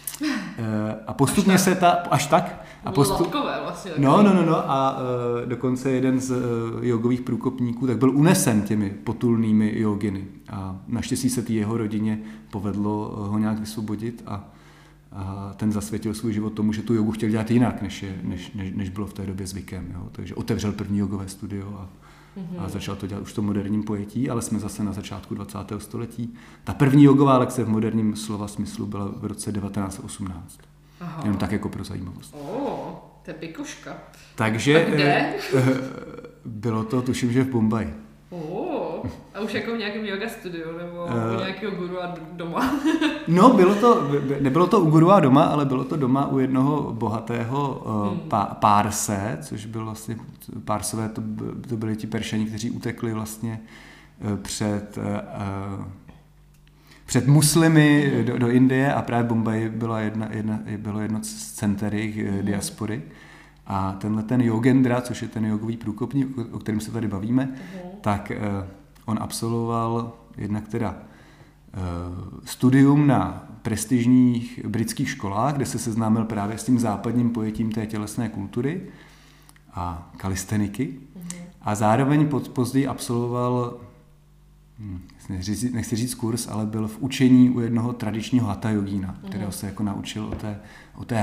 a 1.08 1.13
postupně 1.13 1.54
až 1.54 1.62
se 1.62 1.75
ta, 1.75 1.89
až 1.92 2.28
tak. 2.28 2.66
A 2.86 2.92
postup... 2.92 3.34
vlastně. 3.63 3.92
No, 3.98 4.24
no, 4.24 4.34
no, 4.34 4.46
no. 4.46 4.72
A 4.72 4.98
uh, 4.98 5.50
dokonce 5.50 5.92
jeden 5.92 6.20
z 6.20 6.32
uh, 6.32 6.38
jogových 6.82 7.22
průkopníků 7.22 7.88
tak 7.88 7.98
byl 7.98 8.10
unesen 8.10 8.62
těmi 8.62 8.89
potulnými 8.89 9.80
joginy. 9.80 10.25
A 10.50 10.78
naštěstí 10.88 11.30
se 11.30 11.42
té 11.42 11.54
jeho 11.54 11.78
rodině 11.78 12.20
povedlo 12.51 13.16
ho 13.30 13.38
nějak 13.38 13.60
vysvobodit 13.60 14.24
a 14.25 14.50
a 15.12 15.54
ten 15.58 15.72
zasvětil 15.72 16.13
svůj 16.13 16.34
život 16.34 16.54
tomu, 16.54 16.74
že 16.74 16.82
tu 16.82 16.94
jogu 16.94 17.12
chtěl 17.12 17.30
dělat 17.30 17.51
jinak, 17.51 17.82
než, 17.82 18.04
je, 18.04 18.20
než, 18.24 18.51
než, 18.51 18.72
než 18.75 18.89
bylo 18.89 19.08
v 19.08 19.13
té 19.13 19.25
době 19.25 19.48
zvykem. 19.48 19.92
Jo. 19.94 20.10
Takže 20.12 20.36
otevřel 20.36 20.72
první 20.72 21.00
jogové 21.00 21.28
studio 21.28 21.68
a, 21.68 21.89
mm-hmm. 22.38 22.63
a 22.65 22.69
začal 22.69 22.95
to 22.95 23.07
dělat 23.07 23.21
už 23.21 23.31
v 23.31 23.36
tom 23.36 23.45
moderním 23.45 23.83
pojetí, 23.83 24.29
ale 24.29 24.41
jsme 24.41 24.59
zase 24.59 24.83
na 24.83 24.93
začátku 24.93 25.36
20. 25.36 25.57
století. 25.77 26.33
Ta 26.63 26.74
první 26.74 27.03
jogová 27.03 27.38
lekce 27.38 27.63
v 27.63 27.69
moderním 27.69 28.15
slova 28.15 28.48
smyslu 28.48 28.86
byla 28.86 29.12
v 29.17 29.25
roce 29.25 29.51
1918. 29.51 30.59
Aha. 31.00 31.21
Jenom 31.24 31.38
tak 31.38 31.51
jako 31.51 31.69
pro 31.69 31.83
zajímavost. 31.83 32.36
Oh, 32.39 32.95
to 33.24 33.31
je 33.31 33.33
pikuška. 33.33 33.98
Takže 34.36 34.86
a 34.86 34.89
kde? 34.89 35.03
Eh, 35.03 35.38
eh, 35.57 35.63
bylo 36.45 36.83
to, 36.83 37.01
tuším, 37.01 37.33
že 37.33 37.43
v 37.43 37.50
Bombaji. 37.50 37.93
Oh, 38.29 38.68
a 39.34 39.39
už 39.39 39.53
jako 39.53 39.75
v 39.75 39.77
nějakém 39.77 40.06
yoga 40.06 40.29
studiu 40.29 40.77
nebo 40.77 41.06
uh, 41.06 41.36
u 41.36 41.39
nějakého 41.39 41.75
guru 41.75 42.03
a 42.03 42.15
doma? 42.32 42.74
no, 43.27 43.50
bylo 43.50 43.75
to, 43.75 44.12
nebylo 44.39 44.68
to 44.68 44.79
u 44.79 44.89
guru 44.89 45.12
a 45.12 45.20
doma, 45.20 45.44
ale 45.44 45.65
bylo 45.65 45.84
to 45.84 45.96
doma 45.96 46.27
u 46.27 46.39
jednoho 46.39 46.94
bohatého 46.94 47.82
uh, 47.86 48.08
hmm. 48.08 48.20
pá, 48.20 48.46
párse, 48.46 49.38
což 49.41 49.65
byl 49.65 49.86
vlastně, 49.86 50.18
pársové 50.65 51.10
to, 51.10 51.22
to 51.70 51.77
byli 51.77 51.96
ti 51.96 52.08
peršani, 52.08 52.46
kteří 52.46 52.72
utekli 52.72 53.13
vlastně 53.13 53.60
uh, 54.32 54.38
před 54.38 54.98
uh, 54.98 55.86
před 57.06 57.27
muslimy 57.27 58.12
do, 58.25 58.38
do 58.38 58.50
Indie 58.50 58.94
a 58.94 59.01
právě 59.01 59.27
Bombay 59.27 59.70
byla 59.70 60.00
jedna, 60.00 60.27
jedna, 60.32 60.60
bylo 60.77 61.00
jedno 61.00 61.20
z 61.24 61.51
center 61.51 61.96
jejich 61.96 62.18
hmm. 62.18 62.46
diaspory. 62.46 63.01
A 63.70 63.98
tenhle 64.01 64.24
ten 64.24 64.41
Yogendra, 64.41 65.01
což 65.01 65.22
je 65.22 65.27
ten 65.27 65.46
jogový 65.46 65.77
průkopník, 65.77 66.38
o 66.51 66.60
kterém 66.60 66.79
se 66.79 66.91
tady 66.91 67.08
bavíme, 67.08 67.50
uh-huh. 67.53 67.89
tak 68.01 68.32
on 69.10 69.18
absolvoval 69.22 70.13
jednak 70.38 70.68
teda 70.68 70.89
uh, 70.92 72.39
studium 72.46 73.08
na 73.08 73.44
prestižních 73.62 74.66
britských 74.66 75.10
školách, 75.10 75.56
kde 75.56 75.66
se 75.66 75.80
seznámil 75.80 76.25
právě 76.25 76.58
s 76.58 76.63
tím 76.63 76.80
západním 76.80 77.30
pojetím 77.30 77.72
té 77.72 77.86
tělesné 77.86 78.30
kultury 78.30 78.82
a 79.74 80.12
kalisteniky. 80.18 80.94
Uh-huh. 80.94 81.38
A 81.62 81.75
zároveň 81.75 82.28
pod, 82.28 82.50
později 82.50 82.88
absolvoval, 82.88 83.78
hm, 84.80 85.01
nechci, 85.74 85.96
říct 85.96 86.16
kurz, 86.16 86.48
ale 86.48 86.66
byl 86.66 86.88
v 86.88 86.98
učení 87.00 87.50
u 87.50 87.60
jednoho 87.60 87.94
tradičního 87.94 88.48
hatha 88.48 88.70
uh-huh. 88.70 89.30
kterého 89.30 89.51
se 89.51 89.66
jako 89.66 89.84
naučil 89.84 90.25
o 90.25 90.36
té, 90.36 90.60
o 90.96 91.06
té 91.06 91.22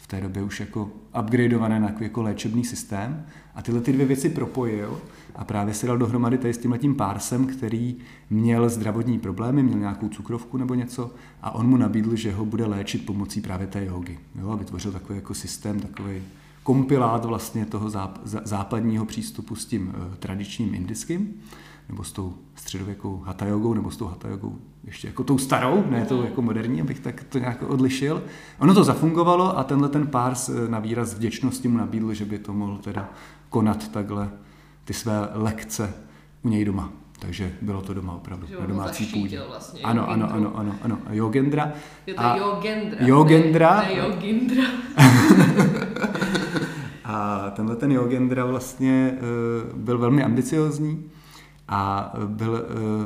hatajoze 0.00 0.06
té 0.06 0.20
době 0.20 0.42
už 0.42 0.60
jako 0.60 0.90
upgradeované 1.20 1.80
na 1.80 1.92
jako 2.00 2.22
léčebný 2.22 2.64
systém 2.64 3.26
a 3.54 3.62
tyhle 3.62 3.80
ty 3.80 3.92
dvě 3.92 4.06
věci 4.06 4.28
propojil 4.28 5.00
a 5.36 5.44
právě 5.44 5.74
si 5.74 5.86
dal 5.86 5.98
dohromady 5.98 6.38
tady 6.38 6.54
s 6.54 6.58
tímhletím 6.58 6.94
pársem, 6.94 7.46
který 7.46 7.96
měl 8.30 8.68
zdravotní 8.68 9.18
problémy, 9.18 9.62
měl 9.62 9.78
nějakou 9.78 10.08
cukrovku 10.08 10.56
nebo 10.56 10.74
něco 10.74 11.14
a 11.42 11.50
on 11.50 11.66
mu 11.66 11.76
nabídl, 11.76 12.16
že 12.16 12.32
ho 12.32 12.44
bude 12.44 12.66
léčit 12.66 13.06
pomocí 13.06 13.40
právě 13.40 13.66
té 13.66 13.84
jogy. 13.84 14.18
Jo, 14.40 14.50
a 14.50 14.56
vytvořil 14.56 14.92
takový 14.92 15.18
jako 15.18 15.34
systém, 15.34 15.80
takový 15.80 16.22
kompilát 16.62 17.24
vlastně 17.24 17.66
toho 17.66 17.90
západního 18.44 19.04
přístupu 19.04 19.56
s 19.56 19.66
tím 19.66 19.88
uh, 19.88 20.14
tradičním 20.14 20.74
indickým 20.74 21.40
nebo 21.90 22.04
s 22.04 22.12
tou 22.12 22.34
středověkou 22.54 23.22
hatha 23.26 23.46
jogou, 23.46 23.74
nebo 23.74 23.90
s 23.90 23.96
tou 23.96 24.06
hatha 24.06 24.28
jogou 24.28 24.58
ještě 24.84 25.06
jako 25.06 25.24
tou 25.24 25.38
starou, 25.38 25.84
ne 25.90 26.04
tou 26.04 26.22
jako 26.22 26.42
moderní, 26.42 26.80
abych 26.80 27.00
tak 27.00 27.24
to 27.24 27.38
nějak 27.38 27.62
odlišil. 27.62 28.22
Ono 28.58 28.74
to 28.74 28.84
zafungovalo 28.84 29.58
a 29.58 29.64
tenhle 29.64 29.88
ten 29.88 30.06
pár 30.06 30.34
na 30.68 30.78
výraz 30.78 31.14
vděčnosti 31.14 31.68
mu 31.68 31.78
nabídl, 31.78 32.14
že 32.14 32.24
by 32.24 32.38
to 32.38 32.52
mohl 32.52 32.78
teda 32.78 33.10
konat 33.48 33.88
takhle 33.88 34.30
ty 34.84 34.92
své 34.92 35.28
lekce 35.32 35.94
u 36.42 36.48
něj 36.48 36.64
doma. 36.64 36.92
Takže 37.18 37.52
bylo 37.62 37.82
to 37.82 37.94
doma 37.94 38.12
opravdu, 38.12 38.46
že 38.46 38.60
na 38.60 38.66
domácí 38.66 39.06
půdě. 39.06 39.42
Vlastně, 39.48 39.80
ano, 39.80 40.10
ano, 40.10 40.32
ano, 40.32 40.52
ano, 40.56 40.74
ano. 40.82 40.98
A 41.06 41.12
Yogendra. 41.12 41.72
Jo, 42.06 42.14
to 42.14 42.22
je 42.22 42.38
Yogendra. 42.38 43.06
Yogendra. 43.06 43.80
Ne, 43.80 43.88
ne 43.88 43.94
Yogendra. 43.94 44.64
a 47.04 47.50
tenhle 47.50 47.76
ten 47.76 47.92
Yogendra 47.92 48.44
vlastně 48.44 49.14
uh, 49.72 49.78
byl 49.78 49.98
velmi 49.98 50.24
ambiciozní 50.24 51.10
a 51.72 52.12
byl, 52.26 52.56
eh, 52.56 52.64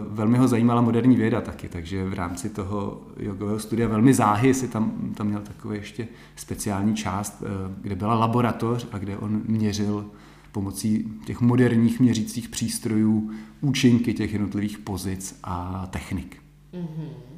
velmi 0.09 0.39
ho 0.39 0.49
zajímala 0.49 0.81
moderní 0.81 1.17
věda 1.17 1.41
taky, 1.41 1.69
takže 1.69 2.05
v 2.05 2.15
rámci 2.15 2.51
toho 2.51 3.03
jogového 3.19 3.59
studia 3.59 3.89
velmi 3.89 4.15
záhy 4.15 4.55
si 4.55 4.69
tam, 4.69 4.93
tam 5.15 5.27
měl 5.27 5.41
takový 5.41 5.77
ještě 5.77 6.09
speciální 6.37 6.97
část, 6.97 7.43
eh, 7.43 7.75
kde 7.83 7.97
byla 7.97 8.15
laboratoř 8.15 8.87
a 8.93 8.99
kde 8.99 9.17
on 9.19 9.43
měřil 9.45 10.07
pomocí 10.53 11.13
těch 11.25 11.41
moderních 11.41 12.01
měřících 12.01 12.49
přístrojů 12.49 13.31
účinky 13.61 14.15
těch 14.15 14.33
jednotlivých 14.33 14.79
pozic 14.79 15.39
a 15.45 15.87
technik. 15.91 16.37
Mm-hmm. 16.73 17.34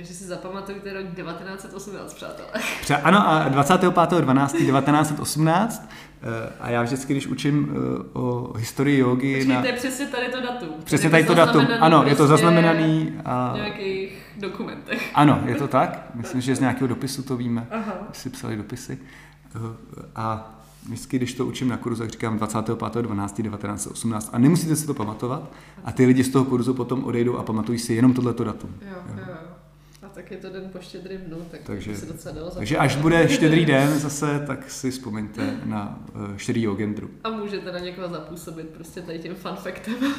Takže 0.00 0.14
si 0.14 0.24
zapamatujte 0.24 0.92
rok 0.92 1.04
1918, 1.14 2.14
přátelé. 2.14 2.48
Pře- 2.80 2.96
ano, 2.96 3.28
a 3.28 3.50
25.12.1918 3.50 5.68
eh, 5.80 5.82
a 6.60 6.70
já 6.70 6.82
vždycky, 6.82 7.12
když 7.12 7.26
učím 7.26 7.68
eh, 7.70 7.74
o 8.12 8.52
historii 8.56 8.98
jogy... 8.98 9.36
Počkejte, 9.36 9.72
na... 9.72 9.76
přesně 9.76 10.06
tady 10.06 10.28
to 10.28 10.40
datum. 10.40 10.68
Přesně 10.84 11.10
tady 11.10 11.24
to 11.24 11.34
datum, 11.34 11.66
ano, 11.80 11.98
prostě 11.98 12.10
je 12.10 12.16
to 12.16 12.26
prostě 12.26 12.28
zaznamenaný. 12.28 13.12
A... 13.24 13.52
V 13.52 13.56
nějakých 13.56 14.22
dokumentech. 14.36 15.10
Ano, 15.14 15.42
je 15.46 15.54
to 15.54 15.68
tak. 15.68 16.10
Myslím, 16.14 16.40
že 16.40 16.56
z 16.56 16.60
nějakého 16.60 16.88
dopisu 16.88 17.22
to 17.22 17.36
víme. 17.36 17.66
Aha. 17.70 17.94
Si 18.12 18.30
psali 18.30 18.56
dopisy. 18.56 18.98
Eh, 19.54 19.58
a 20.16 20.54
vždycky, 20.86 21.16
když 21.16 21.34
to 21.34 21.46
učím 21.46 21.68
na 21.68 21.76
kurzu, 21.76 22.02
tak 22.02 22.10
říkám 22.10 22.38
25.12.1918 22.38 24.30
a 24.32 24.38
nemusíte 24.38 24.76
si 24.76 24.86
to 24.86 24.94
pamatovat 24.94 25.52
a 25.84 25.92
ty 25.92 26.06
lidi 26.06 26.24
z 26.24 26.28
toho 26.28 26.44
kurzu 26.44 26.74
potom 26.74 27.04
odejdou 27.04 27.36
a 27.36 27.42
pamatují 27.42 27.78
si 27.78 27.94
jenom 27.94 28.14
tohleto 28.14 28.44
datum. 28.44 28.70
Jo, 28.82 28.96
jo. 29.08 29.14
jo 29.28 29.34
tak 30.20 30.30
je 30.30 30.36
to 30.36 30.50
den 30.50 30.70
po 30.72 30.80
štědrým 30.80 31.20
dnu, 31.20 31.46
tak 31.50 31.60
takže, 31.60 31.96
se 31.96 32.06
docela 32.06 32.34
dalo 32.34 32.50
Takže 32.50 32.76
až 32.76 32.96
bude 32.96 33.28
štědrý 33.28 33.64
den 33.66 33.98
zase, 33.98 34.44
tak 34.46 34.70
si 34.70 34.90
vzpomeňte 34.90 35.60
na 35.64 36.04
uh, 36.14 36.36
štědrý 36.36 36.66
gendru. 36.76 37.10
A 37.24 37.30
můžete 37.30 37.72
na 37.72 37.78
někoho 37.78 38.08
zapůsobit 38.08 38.68
prostě 38.68 39.02
tady 39.02 39.18
tím 39.18 39.34
fun 39.34 39.56
factem. 39.56 39.94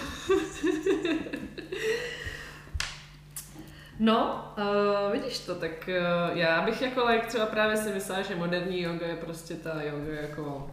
No, 4.00 4.46
uh, 4.58 5.12
vidíš 5.12 5.40
to, 5.40 5.56
tak 5.56 5.90
uh, 5.90 6.38
já 6.38 6.62
bych 6.62 6.82
jako 6.82 7.06
like 7.06 7.28
třeba 7.28 7.46
právě 7.46 7.78
si 7.78 7.94
myslela, 7.94 8.22
že 8.22 8.36
moderní 8.36 8.82
yoga 8.82 9.08
je 9.08 9.16
prostě 9.16 9.56
ta 9.56 9.82
yoga 9.82 10.14
jako 10.22 10.72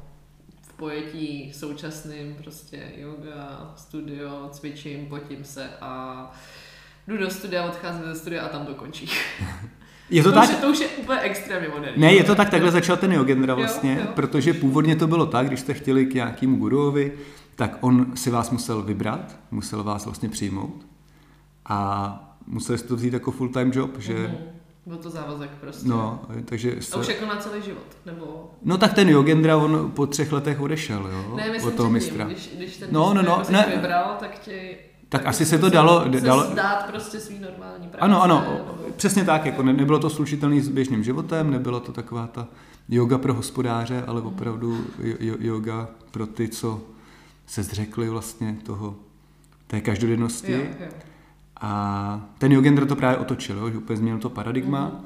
v 0.62 0.72
pojetí 0.72 1.52
současným 1.52 2.34
prostě 2.34 2.92
yoga, 2.96 3.72
studio, 3.76 4.48
cvičím, 4.52 5.06
potím 5.06 5.44
se 5.44 5.70
a 5.80 6.32
jdu 7.08 7.16
do 7.18 7.30
studia, 7.30 7.64
odcházím 7.64 8.02
ze 8.04 8.14
studia 8.14 8.42
a 8.44 8.48
tam 8.48 8.66
to 8.66 8.74
končí. 8.74 9.10
Je 10.10 10.22
to, 10.22 10.28
to, 10.32 10.34
tak? 10.34 10.44
Už, 10.44 10.50
je- 10.50 10.56
to 10.56 10.68
už 10.70 10.80
je 10.80 10.88
úplně 10.88 11.20
extrémně 11.20 11.68
moderní. 11.68 12.02
Ne, 12.02 12.14
je 12.14 12.24
to 12.24 12.34
tak, 12.34 12.50
takhle 12.50 12.70
začal 12.70 12.96
ten 12.96 13.12
Yogendra 13.12 13.54
vlastně, 13.54 13.92
Jo, 13.92 14.00
jo. 14.00 14.12
protože 14.14 14.54
původně 14.54 14.96
to 14.96 15.06
bylo 15.06 15.26
tak, 15.26 15.46
když 15.46 15.60
jste 15.60 15.74
chtěli 15.74 16.06
k 16.06 16.14
nějakému 16.14 16.56
guruovi, 16.56 17.12
tak 17.56 17.76
on 17.80 18.16
si 18.16 18.30
vás 18.30 18.50
musel 18.50 18.82
vybrat, 18.82 19.36
musel 19.50 19.84
vás 19.84 20.04
vlastně 20.04 20.28
přijmout 20.28 20.86
a 21.66 22.38
museli 22.46 22.78
jste 22.78 22.88
to 22.88 22.96
vzít 22.96 23.12
jako 23.12 23.30
full-time 23.30 23.70
job, 23.74 23.98
že... 23.98 24.14
Mhm. 24.14 24.36
Byl 24.86 24.96
to 24.96 25.10
závazek 25.10 25.50
prostě. 25.60 25.88
No, 25.88 26.20
takže... 26.44 26.76
A 26.78 26.80
Se, 26.80 26.96
už 26.96 27.08
jako 27.08 27.26
na 27.26 27.36
celý 27.36 27.62
život, 27.62 27.86
nebo... 28.06 28.50
no 28.62 28.78
tak 28.78 28.94
ten 28.94 29.08
Yogendra, 29.08 29.56
on 29.56 29.90
po 29.96 30.06
třech 30.06 30.32
letech 30.32 30.60
odešel, 30.60 31.08
jo, 31.12 31.36
Ne, 31.36 31.50
myslím 31.50 31.68
od 31.72 31.76
toho 31.76 31.86
tím, 31.88 31.92
mistra. 31.94 32.24
Když, 32.24 32.50
když 32.56 32.76
ten 32.76 32.88
No, 32.92 33.14
no, 33.14 33.22
no, 33.22 33.36
jako 33.38 33.52
ne. 33.52 33.66
vybral, 33.76 34.16
tak 34.20 34.38
tě... 34.38 34.74
Tak 35.08 35.26
asi 35.26 35.44
jsi 35.44 35.50
se 35.50 35.58
to 35.58 35.68
dalo- 35.70 36.12
se 36.12 36.20
dalo- 36.26 36.50
zdát 36.52 36.86
prostě 36.90 37.20
svý 37.20 37.38
normální 37.38 37.88
práce. 37.88 37.98
Ano, 37.98 38.22
ano, 38.22 38.40
nebo- 38.40 38.92
přesně 38.96 39.24
tak, 39.24 39.46
jako 39.46 39.62
ne, 39.62 39.72
nebylo 39.72 39.98
to 39.98 40.10
slučitelné 40.10 40.60
s 40.60 40.68
běžným 40.68 41.04
životem, 41.04 41.50
nebyla 41.50 41.80
to 41.80 41.92
taková 41.92 42.26
ta 42.26 42.48
yoga 42.88 43.18
pro 43.18 43.34
hospodáře, 43.34 44.04
ale 44.06 44.20
opravdu 44.20 44.84
jo- 45.02 45.16
jo- 45.20 45.36
yoga 45.40 45.88
pro 46.10 46.26
ty, 46.26 46.48
co 46.48 46.80
se 47.46 47.62
zřekli 47.62 48.08
vlastně 48.08 48.56
toho, 48.62 48.96
té 49.66 49.80
každodennosti. 49.80 50.52
Jo, 50.52 50.60
jo. 50.80 50.86
A 51.60 52.20
ten 52.38 52.52
Yogendra 52.52 52.86
to 52.86 52.96
právě 52.96 53.18
otočil, 53.18 53.70
že 53.70 53.78
úplně 53.78 53.96
změnil 53.96 54.18
to 54.20 54.30
paradigma, 54.30 54.84
Mhm. 54.94 55.04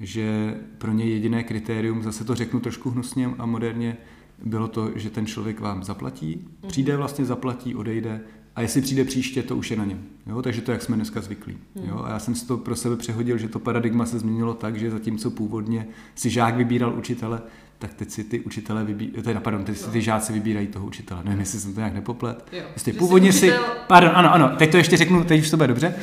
že 0.00 0.54
pro 0.78 0.92
ně 0.92 1.04
jediné 1.04 1.42
kritérium, 1.42 2.02
zase 2.02 2.24
to 2.24 2.34
řeknu 2.34 2.60
trošku 2.60 2.90
hnusně 2.90 3.30
a 3.38 3.46
moderně, 3.46 3.96
bylo 4.44 4.68
to, 4.68 4.90
že 4.98 5.10
ten 5.10 5.26
člověk 5.26 5.60
vám 5.60 5.84
zaplatí, 5.84 6.36
Mhm. 6.62 6.68
přijde 6.68 6.96
vlastně, 6.96 7.24
zaplatí, 7.24 7.74
odejde 7.74 8.20
a 8.56 8.60
jestli 8.60 8.80
přijde 8.82 9.04
příště, 9.04 9.42
to 9.42 9.56
už 9.56 9.70
je 9.70 9.76
na 9.76 9.84
něm. 9.84 10.02
Jo? 10.26 10.42
Takže 10.42 10.60
to, 10.60 10.72
jak 10.72 10.82
jsme 10.82 10.96
dneska 10.96 11.20
zvyklí. 11.20 11.58
Mhm. 11.74 11.88
Jo? 11.88 12.02
A 12.04 12.10
já 12.10 12.18
jsem 12.18 12.34
si 12.34 12.46
to 12.46 12.56
pro 12.56 12.76
sebe 12.76 12.96
přehodil, 12.96 13.38
že 13.38 13.48
to 13.48 13.58
paradigma 13.58 14.06
se 14.06 14.18
změnilo 14.18 14.54
tak, 14.54 14.76
že 14.76 14.90
zatímco 14.90 15.30
původně 15.30 15.86
si 16.14 16.30
žák 16.30 16.56
vybíral 16.56 16.94
učitele, 16.98 17.42
tak 17.78 17.94
teď 17.94 18.10
si 18.10 18.24
ty 18.24 18.40
učitele 18.40 18.84
vybírají, 18.84 19.22
teda 19.22 19.40
pardon, 19.40 19.64
teď 19.64 19.76
si 19.78 19.90
ty 19.90 20.02
žáci 20.02 20.32
vybírají 20.32 20.66
toho 20.66 20.86
učitele. 20.86 21.20
Nevím, 21.24 21.40
jestli 21.40 21.60
jsem 21.60 21.74
to 21.74 21.80
nějak 21.80 21.94
nepoplet. 21.94 22.46
Jo. 22.52 22.62
Prostě 22.70 22.92
si 22.92 22.98
původně 22.98 23.32
si, 23.32 23.46
učitel- 23.50 23.64
pardon, 23.86 24.12
ano, 24.14 24.32
ano, 24.34 24.48
teď 24.58 24.70
to 24.70 24.76
ještě 24.76 24.96
řeknu, 24.96 25.24
teď 25.24 25.40
už 25.40 25.50
to 25.50 25.56
bude 25.56 25.66
dobře. 25.68 25.94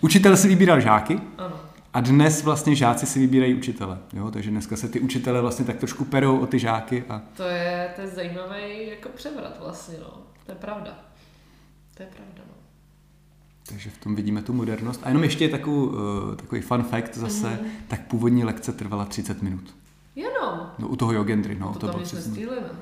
Učitel 0.00 0.36
si 0.36 0.48
vybíral 0.48 0.80
žáky 0.80 1.20
Ano. 1.38 1.56
a 1.94 2.00
dnes 2.00 2.42
vlastně 2.44 2.74
žáci 2.74 3.06
si 3.06 3.18
vybírají 3.18 3.54
učitele. 3.54 3.98
Jo? 4.12 4.30
Takže 4.30 4.50
dneska 4.50 4.76
se 4.76 4.88
ty 4.88 5.00
učitele 5.00 5.40
vlastně 5.40 5.64
tak 5.64 5.76
trošku 5.76 6.04
perou 6.04 6.38
o 6.38 6.46
ty 6.46 6.58
žáky 6.58 7.04
a 7.08 7.22
To 7.36 7.42
je, 7.42 7.88
to 7.96 8.00
je 8.00 8.08
zajímavý 8.08 8.88
jako 8.90 9.08
převrat 9.08 9.56
vlastně, 9.64 9.94
no. 10.00 10.10
To 10.46 10.52
je 10.52 10.56
pravda. 10.56 11.07
To 11.98 12.02
je 12.04 12.08
pravda, 12.16 12.42
no. 12.48 12.54
takže 13.68 13.90
v 13.90 13.98
tom 13.98 14.14
vidíme 14.14 14.42
tu 14.42 14.52
modernost. 14.52 15.00
A 15.04 15.08
jenom 15.08 15.22
ještě 15.24 15.48
takovou, 15.48 15.86
uh, 15.86 15.94
takový 16.36 16.60
fun 16.60 16.82
fact 16.82 17.14
zase, 17.16 17.48
Mhm. 17.48 17.70
tak 17.88 18.00
původní 18.06 18.44
lekce 18.44 18.72
trvala 18.72 19.04
30 19.04 19.42
minut. 19.42 19.74
Jenom. 20.16 20.60
No, 20.78 20.88
u 20.88 20.96
toho 20.96 21.12
Yogendry, 21.12 21.54
no, 21.60 21.66
to, 21.72 21.78
to 21.78 21.86
tam 21.86 21.90
bylo 21.90 22.00
nic 22.00 22.08
30 22.08 22.20
minut. 22.20 22.28
nestýlili, 22.36 22.60
ne? 22.60 22.78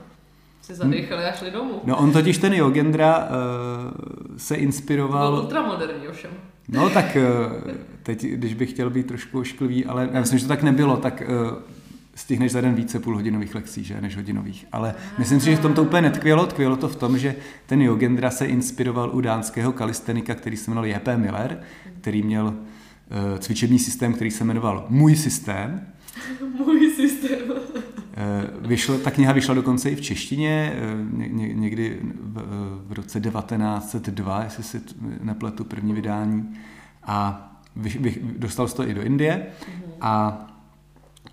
Si 0.63 0.75
zadechali 0.75 1.25
a 1.25 1.33
šli 1.33 1.51
domů. 1.51 1.81
No 1.85 1.97
on 1.99 2.13
totiž 2.13 2.39
ten 2.39 2.53
Yogendra 2.55 3.19
uh, 3.19 4.37
se 4.37 4.55
Byl 4.55 4.63
inspiroval... 4.65 5.35
ultramoderní 5.35 6.09
ovšem. 6.09 6.31
No 6.69 6.91
tak 6.91 7.17
uh, 7.17 7.73
teď, 8.03 8.23
když 8.23 8.55
bych 8.55 8.71
chtěl 8.71 8.91
být 8.91 9.07
trošku 9.07 9.39
ošklivý, 9.41 9.87
ale 9.87 10.09
já 10.13 10.21
myslím, 10.21 10.39
že 10.39 10.45
to 10.45 10.49
tak 10.49 10.63
nebylo, 10.63 10.97
tak 10.97 11.23
uh, 11.53 11.59
stihneš 12.17 12.53
za 12.53 12.61
den 12.61 12.75
více 12.75 13.01
půlhodinových 13.01 13.55
lekcí, 13.55 13.85
že, 13.85 14.01
než 14.01 14.17
hodinových. 14.17 14.67
Ale 14.73 14.95
myslím 15.19 15.41
si, 15.41 15.51
že 15.51 15.57
v 15.57 15.61
tom 15.61 15.75
to 15.75 15.83
úplně 15.83 16.03
netkvělo. 16.03 16.47
Tkvělo 16.47 16.77
to 16.77 16.89
v 16.89 16.97
tom, 16.97 17.19
že 17.19 17.37
ten 17.67 17.83
Yogendra 17.83 18.31
se 18.31 18.47
inspiroval 18.47 19.11
u 19.13 19.21
dánského 19.21 19.73
kalistenika, 19.73 20.35
který 20.35 20.57
se 20.57 20.71
jmenoval 20.71 20.87
J.P. 20.87 21.17
Miller, 21.17 21.61
který 22.01 22.23
měl 22.23 22.47
uh, 22.47 23.39
cvičební 23.39 23.79
systém, 23.79 24.13
který 24.13 24.31
se 24.31 24.45
jmenoval 24.45 24.87
Můj 24.89 25.17
systém. 25.17 25.87
Můj 26.59 26.91
systém. 26.91 27.39
Eh, 28.19 28.69
Vyšlo, 28.69 28.99
ta 28.99 29.11
kniha 29.11 29.33
vyšla 29.33 29.55
dokonce 29.55 29.91
i 29.91 29.97
v 29.97 30.01
češtině, 30.01 30.73
eh, 30.77 31.17
ně, 31.17 31.29
ně- 31.29 31.55
někdy 31.55 32.01
v, 32.03 32.43
v 32.87 32.93
roce 32.93 33.21
1902, 33.21 34.43
jestli 34.45 34.63
si 34.63 34.81
nepletu 35.21 35.65
první 35.65 35.93
vydání. 35.93 36.57
A 37.03 37.49
vy, 37.77 37.91
vy, 38.01 38.21
dostal 38.39 38.69
se 38.69 38.77
to 38.77 38.89
i 38.89 38.95
do 38.95 39.03
Indie. 39.03 39.47
A 40.01 40.47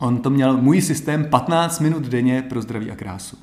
on 0.03 0.17
to 0.17 0.29
měl 0.29 0.57
můj 0.57 0.81
systém 0.81 1.25
15 1.25 1.79
minut 1.79 2.03
denně 2.03 2.41
pro 2.41 2.61
zdraví 2.61 2.91
a 2.91 2.95
krásu. 2.95 3.37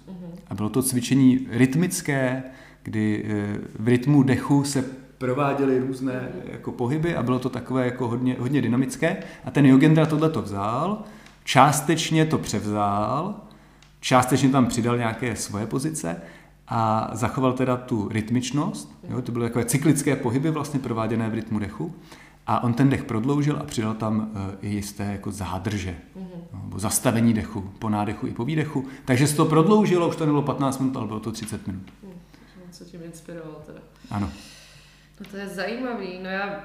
A 0.48 0.54
bylo 0.54 0.68
to 0.68 0.82
cvičení 0.82 1.46
rytmické, 1.50 2.42
kdy 2.82 3.24
eh, 3.28 3.58
v 3.78 3.88
rytmu 3.88 4.22
dechu 4.22 4.64
se 4.64 4.84
prováděly 5.18 5.78
různé 5.78 6.28
jako 6.52 6.72
pohyby 6.72 7.16
a 7.16 7.22
bylo 7.22 7.38
to 7.38 7.48
takové 7.48 7.84
jako 7.84 8.08
hodně, 8.08 8.36
hodně 8.38 8.62
dynamické. 8.62 9.16
A 9.44 9.50
ten 9.50 9.66
Yogendra 9.66 10.06
tohle 10.06 10.30
to 10.30 10.42
vzal, 10.42 11.02
částečně 11.44 12.26
to 12.26 12.38
převzal, 12.38 13.34
částečně 14.00 14.48
tam 14.48 14.66
přidal 14.66 14.98
nějaké 14.98 15.36
svoje 15.36 15.66
pozice 15.66 16.16
a 16.68 17.10
zachoval 17.12 17.52
teda 17.52 17.76
tu 17.76 18.08
rytmičnost. 18.08 18.98
Jo, 19.08 19.22
to 19.22 19.32
byly 19.32 19.46
takové 19.46 19.64
cyklické 19.64 20.16
pohyby 20.16 20.50
vlastně 20.50 20.80
prováděné 20.80 21.30
v 21.30 21.34
rytmu 21.34 21.58
dechu. 21.58 21.94
A 22.50 22.62
on 22.62 22.74
ten 22.74 22.88
dech 22.90 23.04
prodloužil 23.04 23.56
a 23.60 23.64
přidal 23.64 23.94
tam 23.94 24.30
eh, 24.34 24.56
i 24.62 24.68
jisté 24.68 25.04
jako 25.04 25.30
zádrže, 25.30 25.96
no, 26.16 26.60
nebo 26.64 26.78
zastavení 26.78 27.34
dechu, 27.34 27.60
po 27.78 27.88
nádechu 27.88 28.26
i 28.26 28.30
po 28.30 28.44
výdechu. 28.44 28.88
Takže 29.04 29.26
se 29.26 29.36
to 29.36 29.44
prodloužilo, 29.44 30.08
už 30.08 30.16
to 30.16 30.26
nebylo 30.26 30.42
15 30.42 30.78
minut, 30.78 30.96
ale 30.96 31.06
bylo 31.06 31.20
to 31.20 31.32
30 31.32 31.66
minut. 31.66 31.82
Hm, 32.02 32.20
Co 32.70 32.84
tím 32.84 33.00
inspiroval 33.04 33.62
teda. 33.66 33.78
Ano. 34.10 34.30
No 35.20 35.26
to 35.30 35.36
je 35.36 35.48
zajímavý, 35.48 36.18
no 36.22 36.30
já 36.30 36.64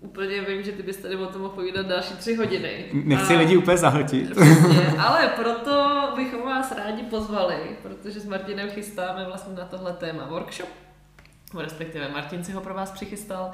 úplně 0.00 0.40
vím, 0.42 0.62
že 0.62 0.72
ty 0.72 0.82
bys 0.82 0.96
tady 0.96 1.16
o 1.16 1.26
tom 1.26 1.42
mohl 1.42 1.54
povídat 1.54 1.86
další 1.86 2.14
tři 2.14 2.34
hodiny. 2.34 2.84
Nechci 2.92 3.34
A- 3.34 3.38
lidi 3.38 3.56
úplně 3.56 3.76
zahltit. 3.76 4.30
Přesně, 4.30 4.86
ale 4.98 5.28
proto 5.28 5.98
bychom 6.16 6.42
vás 6.44 6.72
rádi 6.72 7.02
pozvali, 7.02 7.56
protože 7.82 8.20
s 8.20 8.26
Martinem 8.26 8.70
chystáme 8.70 9.24
vlastně 9.26 9.54
na 9.54 9.64
tohle 9.64 9.92
téma 9.92 10.26
workshop, 10.26 10.68
respektive 11.58 12.08
Martin 12.08 12.44
si 12.44 12.52
ho 12.52 12.60
pro 12.60 12.74
vás 12.74 12.90
přichystal. 12.90 13.50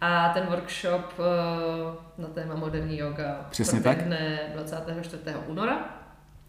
A 0.00 0.28
ten 0.34 0.46
workshop 0.46 1.12
eh, 1.18 2.22
na 2.22 2.28
téma 2.28 2.54
moderní 2.54 2.98
yoga 2.98 3.46
Přesně 3.50 3.80
tak. 3.80 3.96
proběhne 3.98 4.40
24. 4.52 5.22
února, 5.46 5.78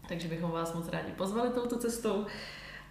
takže 0.08 0.28
bychom 0.28 0.50
vás 0.50 0.74
moc 0.74 0.88
rádi 0.88 1.12
pozvali 1.16 1.50
touto 1.50 1.78
cestou. 1.78 2.26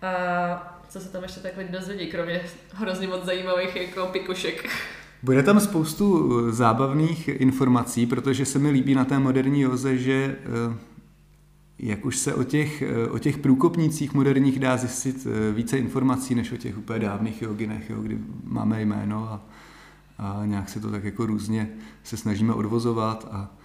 A 0.02 0.82
co 0.90 1.00
se 1.00 1.10
tam 1.10 1.24
ještě 1.24 1.40
tak 1.40 1.58
lidi 1.58 1.72
dozvědí, 1.72 2.08
kromě 2.08 2.42
hrozně 2.74 3.08
moc 3.08 3.24
zajímavých 3.26 3.76
jako 3.76 4.06
pikošek. 4.08 4.70
Bude 5.24 5.44
tam 5.44 5.60
spoustu 5.60 6.38
eh, 6.48 6.52
zábavných 6.52 7.28
informací, 7.28 8.06
protože 8.06 8.46
se 8.46 8.60
mi 8.60 8.70
líbí 8.70 8.96
na 8.96 9.06
té 9.06 9.20
moderní 9.20 9.62
joze, 9.62 9.98
že 9.98 10.36
eh, 10.74 10.78
jak 11.80 12.06
už 12.06 12.18
se 12.18 12.34
o 12.34 12.44
těch, 12.44 12.84
o 13.12 13.20
těch 13.20 13.38
průkopnících 13.38 14.14
moderních 14.14 14.60
dá 14.60 14.78
zjistit 14.78 15.28
více 15.54 15.78
informací, 15.78 16.36
než 16.36 16.52
o 16.52 16.58
těch 16.58 16.78
úplně 16.78 17.00
dávných 17.00 17.42
joginech, 17.42 17.90
jo, 17.90 18.02
kdy 18.02 18.18
máme 18.44 18.82
jméno 18.82 19.30
a, 19.30 19.42
a 20.22 20.42
nějak 20.46 20.70
se 20.70 20.80
to 20.80 20.92
tak 20.92 21.04
jako 21.04 21.26
různě 21.26 21.70
se 22.04 22.18
snažíme 22.18 22.54
odvozovat 22.54 23.28
a 23.32 23.56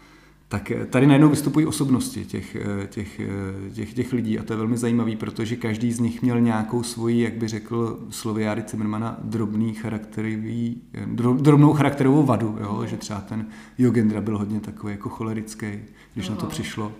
tak 0.48 0.70
eh, 0.70 0.86
tady 0.86 1.06
najednou 1.06 1.28
vystupují 1.28 1.66
osobnosti 1.66 2.24
těch, 2.24 2.56
eh, 2.56 2.86
těch, 2.86 3.20
eh, 3.20 3.70
těch, 3.70 3.94
těch 3.94 4.12
lidí 4.12 4.38
a 4.38 4.42
to 4.42 4.52
je 4.52 4.56
velmi 4.56 4.76
zajímavý, 4.76 5.16
protože 5.16 5.56
každý 5.56 5.92
z 5.92 6.00
nich 6.00 6.22
měl 6.22 6.40
nějakou 6.40 6.82
svoji, 6.82 7.22
jak 7.22 7.34
by 7.34 7.48
řekl 7.48 8.06
slovy 8.10 8.42
Jary 8.42 8.64
Zimmermana, 8.68 9.18
drobný 9.22 9.74
charakterový, 9.74 10.82
dro- 11.14 11.36
drobnou 11.36 11.72
charakterovou 11.72 12.22
vadu, 12.22 12.58
jo? 12.60 12.84
že 12.86 12.96
třeba 12.96 13.20
ten 13.20 13.46
Yogendra 13.78 14.20
byl 14.20 14.38
hodně 14.38 14.60
takový 14.60 14.92
jako 14.92 15.08
cholerický, 15.08 15.66
když 16.14 16.28
na 16.28 16.36
to 16.36 16.46
přišlo. 16.46 16.92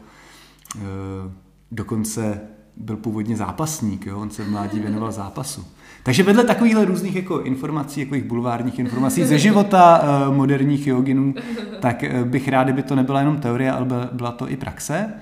Dokonce 1.72 2.40
byl 2.76 2.96
původně 2.96 3.36
zápasník, 3.36 4.06
jo? 4.06 4.18
on 4.20 4.30
se 4.30 4.44
v 4.44 4.50
mládí 4.50 4.80
věnoval 4.80 5.12
zápasu. 5.12 5.64
Takže 6.02 6.22
vedle 6.22 6.44
takovýchhle 6.44 6.84
různých 6.84 7.16
jako 7.16 7.40
informací, 7.40 8.00
jako 8.00 8.14
bulvárních 8.28 8.78
informací 8.78 9.24
ze 9.24 9.38
života 9.38 10.00
eh, 10.02 10.34
moderních 10.34 10.86
joginů, 10.86 11.34
tak 11.80 12.04
eh, 12.04 12.24
bych 12.24 12.48
rád, 12.48 12.64
kdyby 12.64 12.82
to 12.82 12.94
nebyla 12.96 13.20
jenom 13.20 13.36
teorie, 13.40 13.72
ale 13.72 13.86
byla- 14.12 14.32
to 14.32 14.50
i 14.50 14.56
praxe. 14.56 15.12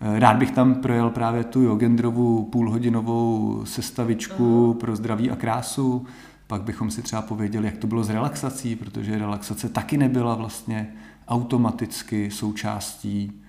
Eh, 0.00 0.18
Rád 0.20 0.36
bych 0.36 0.50
tam 0.50 0.74
projel 0.74 1.10
právě 1.10 1.44
tu 1.44 1.62
Jogendrovu 1.62 2.44
půlhodinovou 2.52 3.60
sestavičku 3.64 4.76
pro 4.80 4.96
zdraví 4.96 5.30
a 5.30 5.36
krásu. 5.36 6.06
Pak 6.46 6.62
bychom 6.62 6.90
si 6.90 7.02
třeba 7.02 7.22
pověděli, 7.22 7.66
jak 7.66 7.76
to 7.76 7.86
bylo 7.86 8.04
s 8.04 8.10
relaxací, 8.10 8.76
protože 8.76 9.18
relaxace 9.18 9.68
taky 9.68 9.96
nebyla 9.98 10.34
vlastně 10.34 10.88
automaticky 11.28 12.30
součástí 12.30 13.39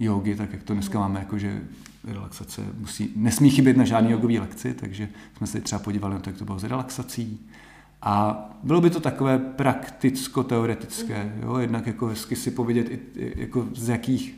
jogy, 0.00 0.36
tak 0.36 0.52
jak 0.52 0.62
to 0.62 0.74
dneska 0.74 0.98
máme, 0.98 1.18
jako 1.18 1.38
že 1.38 1.62
relaxace 2.04 2.62
musí, 2.78 3.12
nesmí 3.16 3.50
chybět 3.50 3.76
na 3.76 3.84
žádný 3.84 4.10
jogový 4.10 4.38
lekci, 4.38 4.74
takže 4.74 5.08
jsme 5.36 5.46
se 5.46 5.60
třeba 5.60 5.78
podívali 5.78 6.14
na 6.14 6.20
to, 6.20 6.30
jak 6.30 6.38
to 6.38 6.44
bylo 6.44 6.58
s 6.58 6.64
relaxací. 6.64 7.40
A 8.02 8.44
bylo 8.62 8.80
by 8.80 8.90
to 8.90 9.00
takové 9.00 9.38
prakticko-teoretické, 9.38 11.32
jo? 11.42 11.56
jednak 11.56 11.86
jako 11.86 12.06
hezky 12.06 12.36
si 12.36 12.50
povědět, 12.50 12.90
i, 12.90 13.00
jako 13.36 13.66
z 13.74 13.88
jakých, 13.88 14.34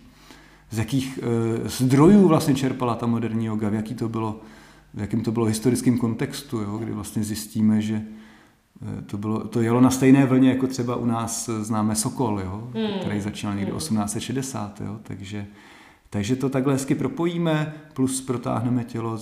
z 0.70 0.78
jakých 0.78 1.18
e, 1.22 1.68
zdrojů 1.68 2.28
vlastně 2.28 2.54
čerpala 2.54 2.94
ta 2.94 3.06
moderní 3.06 3.46
yoga, 3.46 3.68
v 3.68 3.74
jaký 3.74 3.94
to 3.94 4.08
bylo 4.08 4.40
v 4.94 5.00
jakém 5.00 5.20
to 5.20 5.32
bylo 5.32 5.46
historickém 5.46 5.98
kontextu, 5.98 6.58
jo, 6.58 6.78
kdy 6.78 6.92
vlastně 6.92 7.24
zjistíme, 7.24 7.82
že 7.82 8.02
to, 9.06 9.18
bylo, 9.18 9.48
to 9.48 9.60
jelo 9.60 9.80
na 9.80 9.90
stejné 9.90 10.26
vlně, 10.26 10.48
jako 10.48 10.66
třeba 10.66 10.96
u 10.96 11.06
nás 11.06 11.50
známe 11.60 11.94
Sokol, 11.94 12.40
jo, 12.40 12.70
hmm. 12.74 13.00
který 13.00 13.20
začínal 13.20 13.54
někdy 13.54 13.72
1860, 13.72 14.80
jo, 14.80 14.98
takže, 15.02 15.46
takže 16.10 16.36
to 16.36 16.48
takhle 16.48 16.72
hezky 16.72 16.94
propojíme, 16.94 17.74
plus 17.94 18.20
protáhneme 18.20 18.84
tělo, 18.84 19.18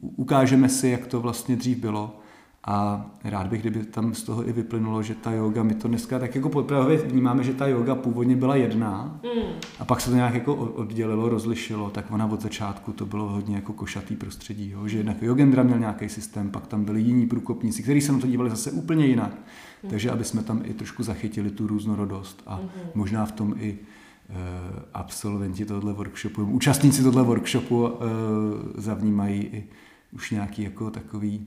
ukážeme 0.00 0.68
si, 0.68 0.88
jak 0.88 1.06
to 1.06 1.20
vlastně 1.20 1.56
dřív 1.56 1.78
bylo 1.78 2.20
a 2.68 3.06
rád 3.24 3.46
bych, 3.46 3.60
kdyby 3.60 3.84
tam 3.84 4.14
z 4.14 4.22
toho 4.22 4.48
i 4.48 4.52
vyplynulo, 4.52 5.02
že 5.02 5.14
ta 5.14 5.32
yoga, 5.32 5.62
my 5.62 5.74
to 5.74 5.88
dneska 5.88 6.18
tak 6.18 6.34
jako 6.34 6.62
právě 6.62 6.96
vnímáme, 6.98 7.44
že 7.44 7.54
ta 7.54 7.66
yoga 7.66 7.94
původně 7.94 8.36
byla 8.36 8.56
jedna 8.56 9.20
mm. 9.22 9.52
a 9.78 9.84
pak 9.84 10.00
se 10.00 10.10
to 10.10 10.16
nějak 10.16 10.34
jako 10.34 10.54
oddělilo, 10.54 11.28
rozlišilo, 11.28 11.90
tak 11.90 12.10
ona 12.10 12.26
od 12.26 12.40
začátku 12.40 12.92
to 12.92 13.06
bylo 13.06 13.28
hodně 13.28 13.56
jako 13.56 13.72
košatý 13.72 14.16
prostředí, 14.16 14.70
jo? 14.70 14.88
že 14.88 14.96
jednak 14.96 15.22
Yogendra 15.22 15.62
měl 15.62 15.78
nějaký 15.78 16.08
systém, 16.08 16.50
pak 16.50 16.66
tam 16.66 16.84
byli 16.84 17.00
jiní 17.00 17.26
průkopníci, 17.26 17.82
kteří 17.82 18.00
se 18.00 18.12
na 18.12 18.18
to 18.18 18.26
dívali 18.26 18.50
zase 18.50 18.70
úplně 18.70 19.06
jinak. 19.06 19.32
Mm. 19.82 19.90
Takže 19.90 20.10
aby 20.10 20.24
jsme 20.24 20.42
tam 20.42 20.62
i 20.64 20.74
trošku 20.74 21.02
zachytili 21.02 21.50
tu 21.50 21.66
různorodost 21.66 22.42
a 22.46 22.56
mm. 22.56 22.68
možná 22.94 23.26
v 23.26 23.32
tom 23.32 23.54
i 23.58 23.78
uh, 24.28 24.36
absolventi 24.94 25.64
tohle 25.64 25.92
workshopu, 25.92 26.44
účastníci 26.44 27.02
tohle 27.02 27.22
workshopu 27.22 27.82
uh, 27.82 27.90
zavnímají 28.74 29.42
i 29.42 29.64
už 30.12 30.30
nějaký 30.30 30.62
jako 30.62 30.90
takový 30.90 31.46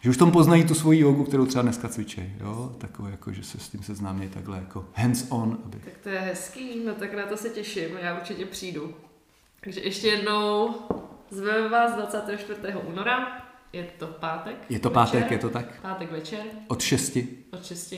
že 0.00 0.10
už 0.10 0.16
tom 0.16 0.30
poznají 0.30 0.64
tu 0.64 0.74
svoji 0.74 1.00
jogu, 1.00 1.24
kterou 1.24 1.46
třeba 1.46 1.62
dneska 1.62 1.88
cvičí, 1.88 2.32
jo? 2.40 2.72
Takové 2.78 3.10
jako, 3.10 3.32
že 3.32 3.42
se 3.42 3.58
s 3.58 3.68
tím 3.68 3.82
seznámí 3.82 4.28
takhle 4.28 4.58
jako 4.58 4.86
hands 4.94 5.26
on. 5.28 5.58
Aby... 5.64 5.78
Tak 5.84 5.98
to 6.02 6.08
je 6.08 6.20
hezký, 6.20 6.84
no 6.86 6.94
tak 6.94 7.14
na 7.14 7.26
to 7.26 7.36
se 7.36 7.50
těším, 7.50 7.88
já 8.02 8.16
určitě 8.18 8.46
přijdu. 8.46 8.94
Takže 9.60 9.80
ještě 9.80 10.08
jednou 10.08 10.74
zveme 11.30 11.68
vás 11.68 11.94
24. 11.94 12.60
února, 12.88 13.42
je 13.72 13.84
to 13.98 14.06
pátek. 14.06 14.56
Je 14.68 14.78
to 14.80 14.90
večer, 14.90 15.04
pátek, 15.04 15.30
je 15.30 15.38
to 15.38 15.50
tak? 15.50 15.80
Pátek 15.80 16.12
večer. 16.12 16.40
Od 16.68 16.82
6. 16.82 17.18
Od 17.52 17.64
6 17.64 17.94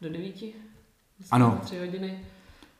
do 0.00 0.08
9. 0.08 0.34
Ano. 1.30 1.60
3 1.64 1.78
hodiny. 1.78 2.18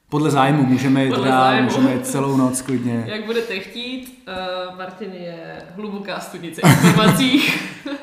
Podle 0.09 0.31
zájmu 0.31 0.62
můžeme 0.62 1.05
jít 1.05 1.11
dál, 1.11 1.23
zájmu. 1.23 1.68
můžeme 1.68 1.94
jít 1.94 2.07
celou 2.07 2.37
noc 2.37 2.62
klidně. 2.62 3.05
Jak 3.07 3.27
budete 3.27 3.59
chtít, 3.59 4.25
uh, 4.71 4.79
Martin 4.79 5.12
je 5.12 5.62
hluboká 5.75 6.21
studnice 6.21 6.61
informací. 6.61 7.42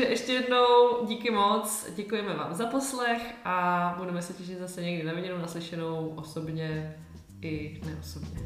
Takže 0.00 0.12
ještě 0.12 0.32
jednou 0.32 1.06
díky 1.06 1.30
moc, 1.30 1.86
děkujeme 1.96 2.34
vám 2.34 2.54
za 2.54 2.66
poslech 2.66 3.22
a 3.44 3.94
budeme 3.98 4.22
se 4.22 4.32
těšit 4.32 4.58
zase 4.58 4.82
někdy 4.82 5.06
na 5.06 5.12
viděnou, 5.12 5.38
naslyšenou 5.38 6.12
osobně 6.16 6.94
i 7.42 7.80
neosobně. 7.86 8.40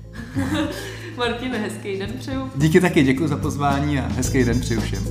Martine, 1.17 1.59
hezký 1.59 1.99
den 1.99 2.13
přeju. 2.19 2.51
Díky 2.55 2.81
taky, 2.81 3.03
děkuji 3.03 3.29
za 3.29 3.37
pozvání 3.37 3.99
a 3.99 4.03
hezký 4.03 4.45
den 4.45 4.61
přeju 4.61 4.81
všem. 4.81 5.05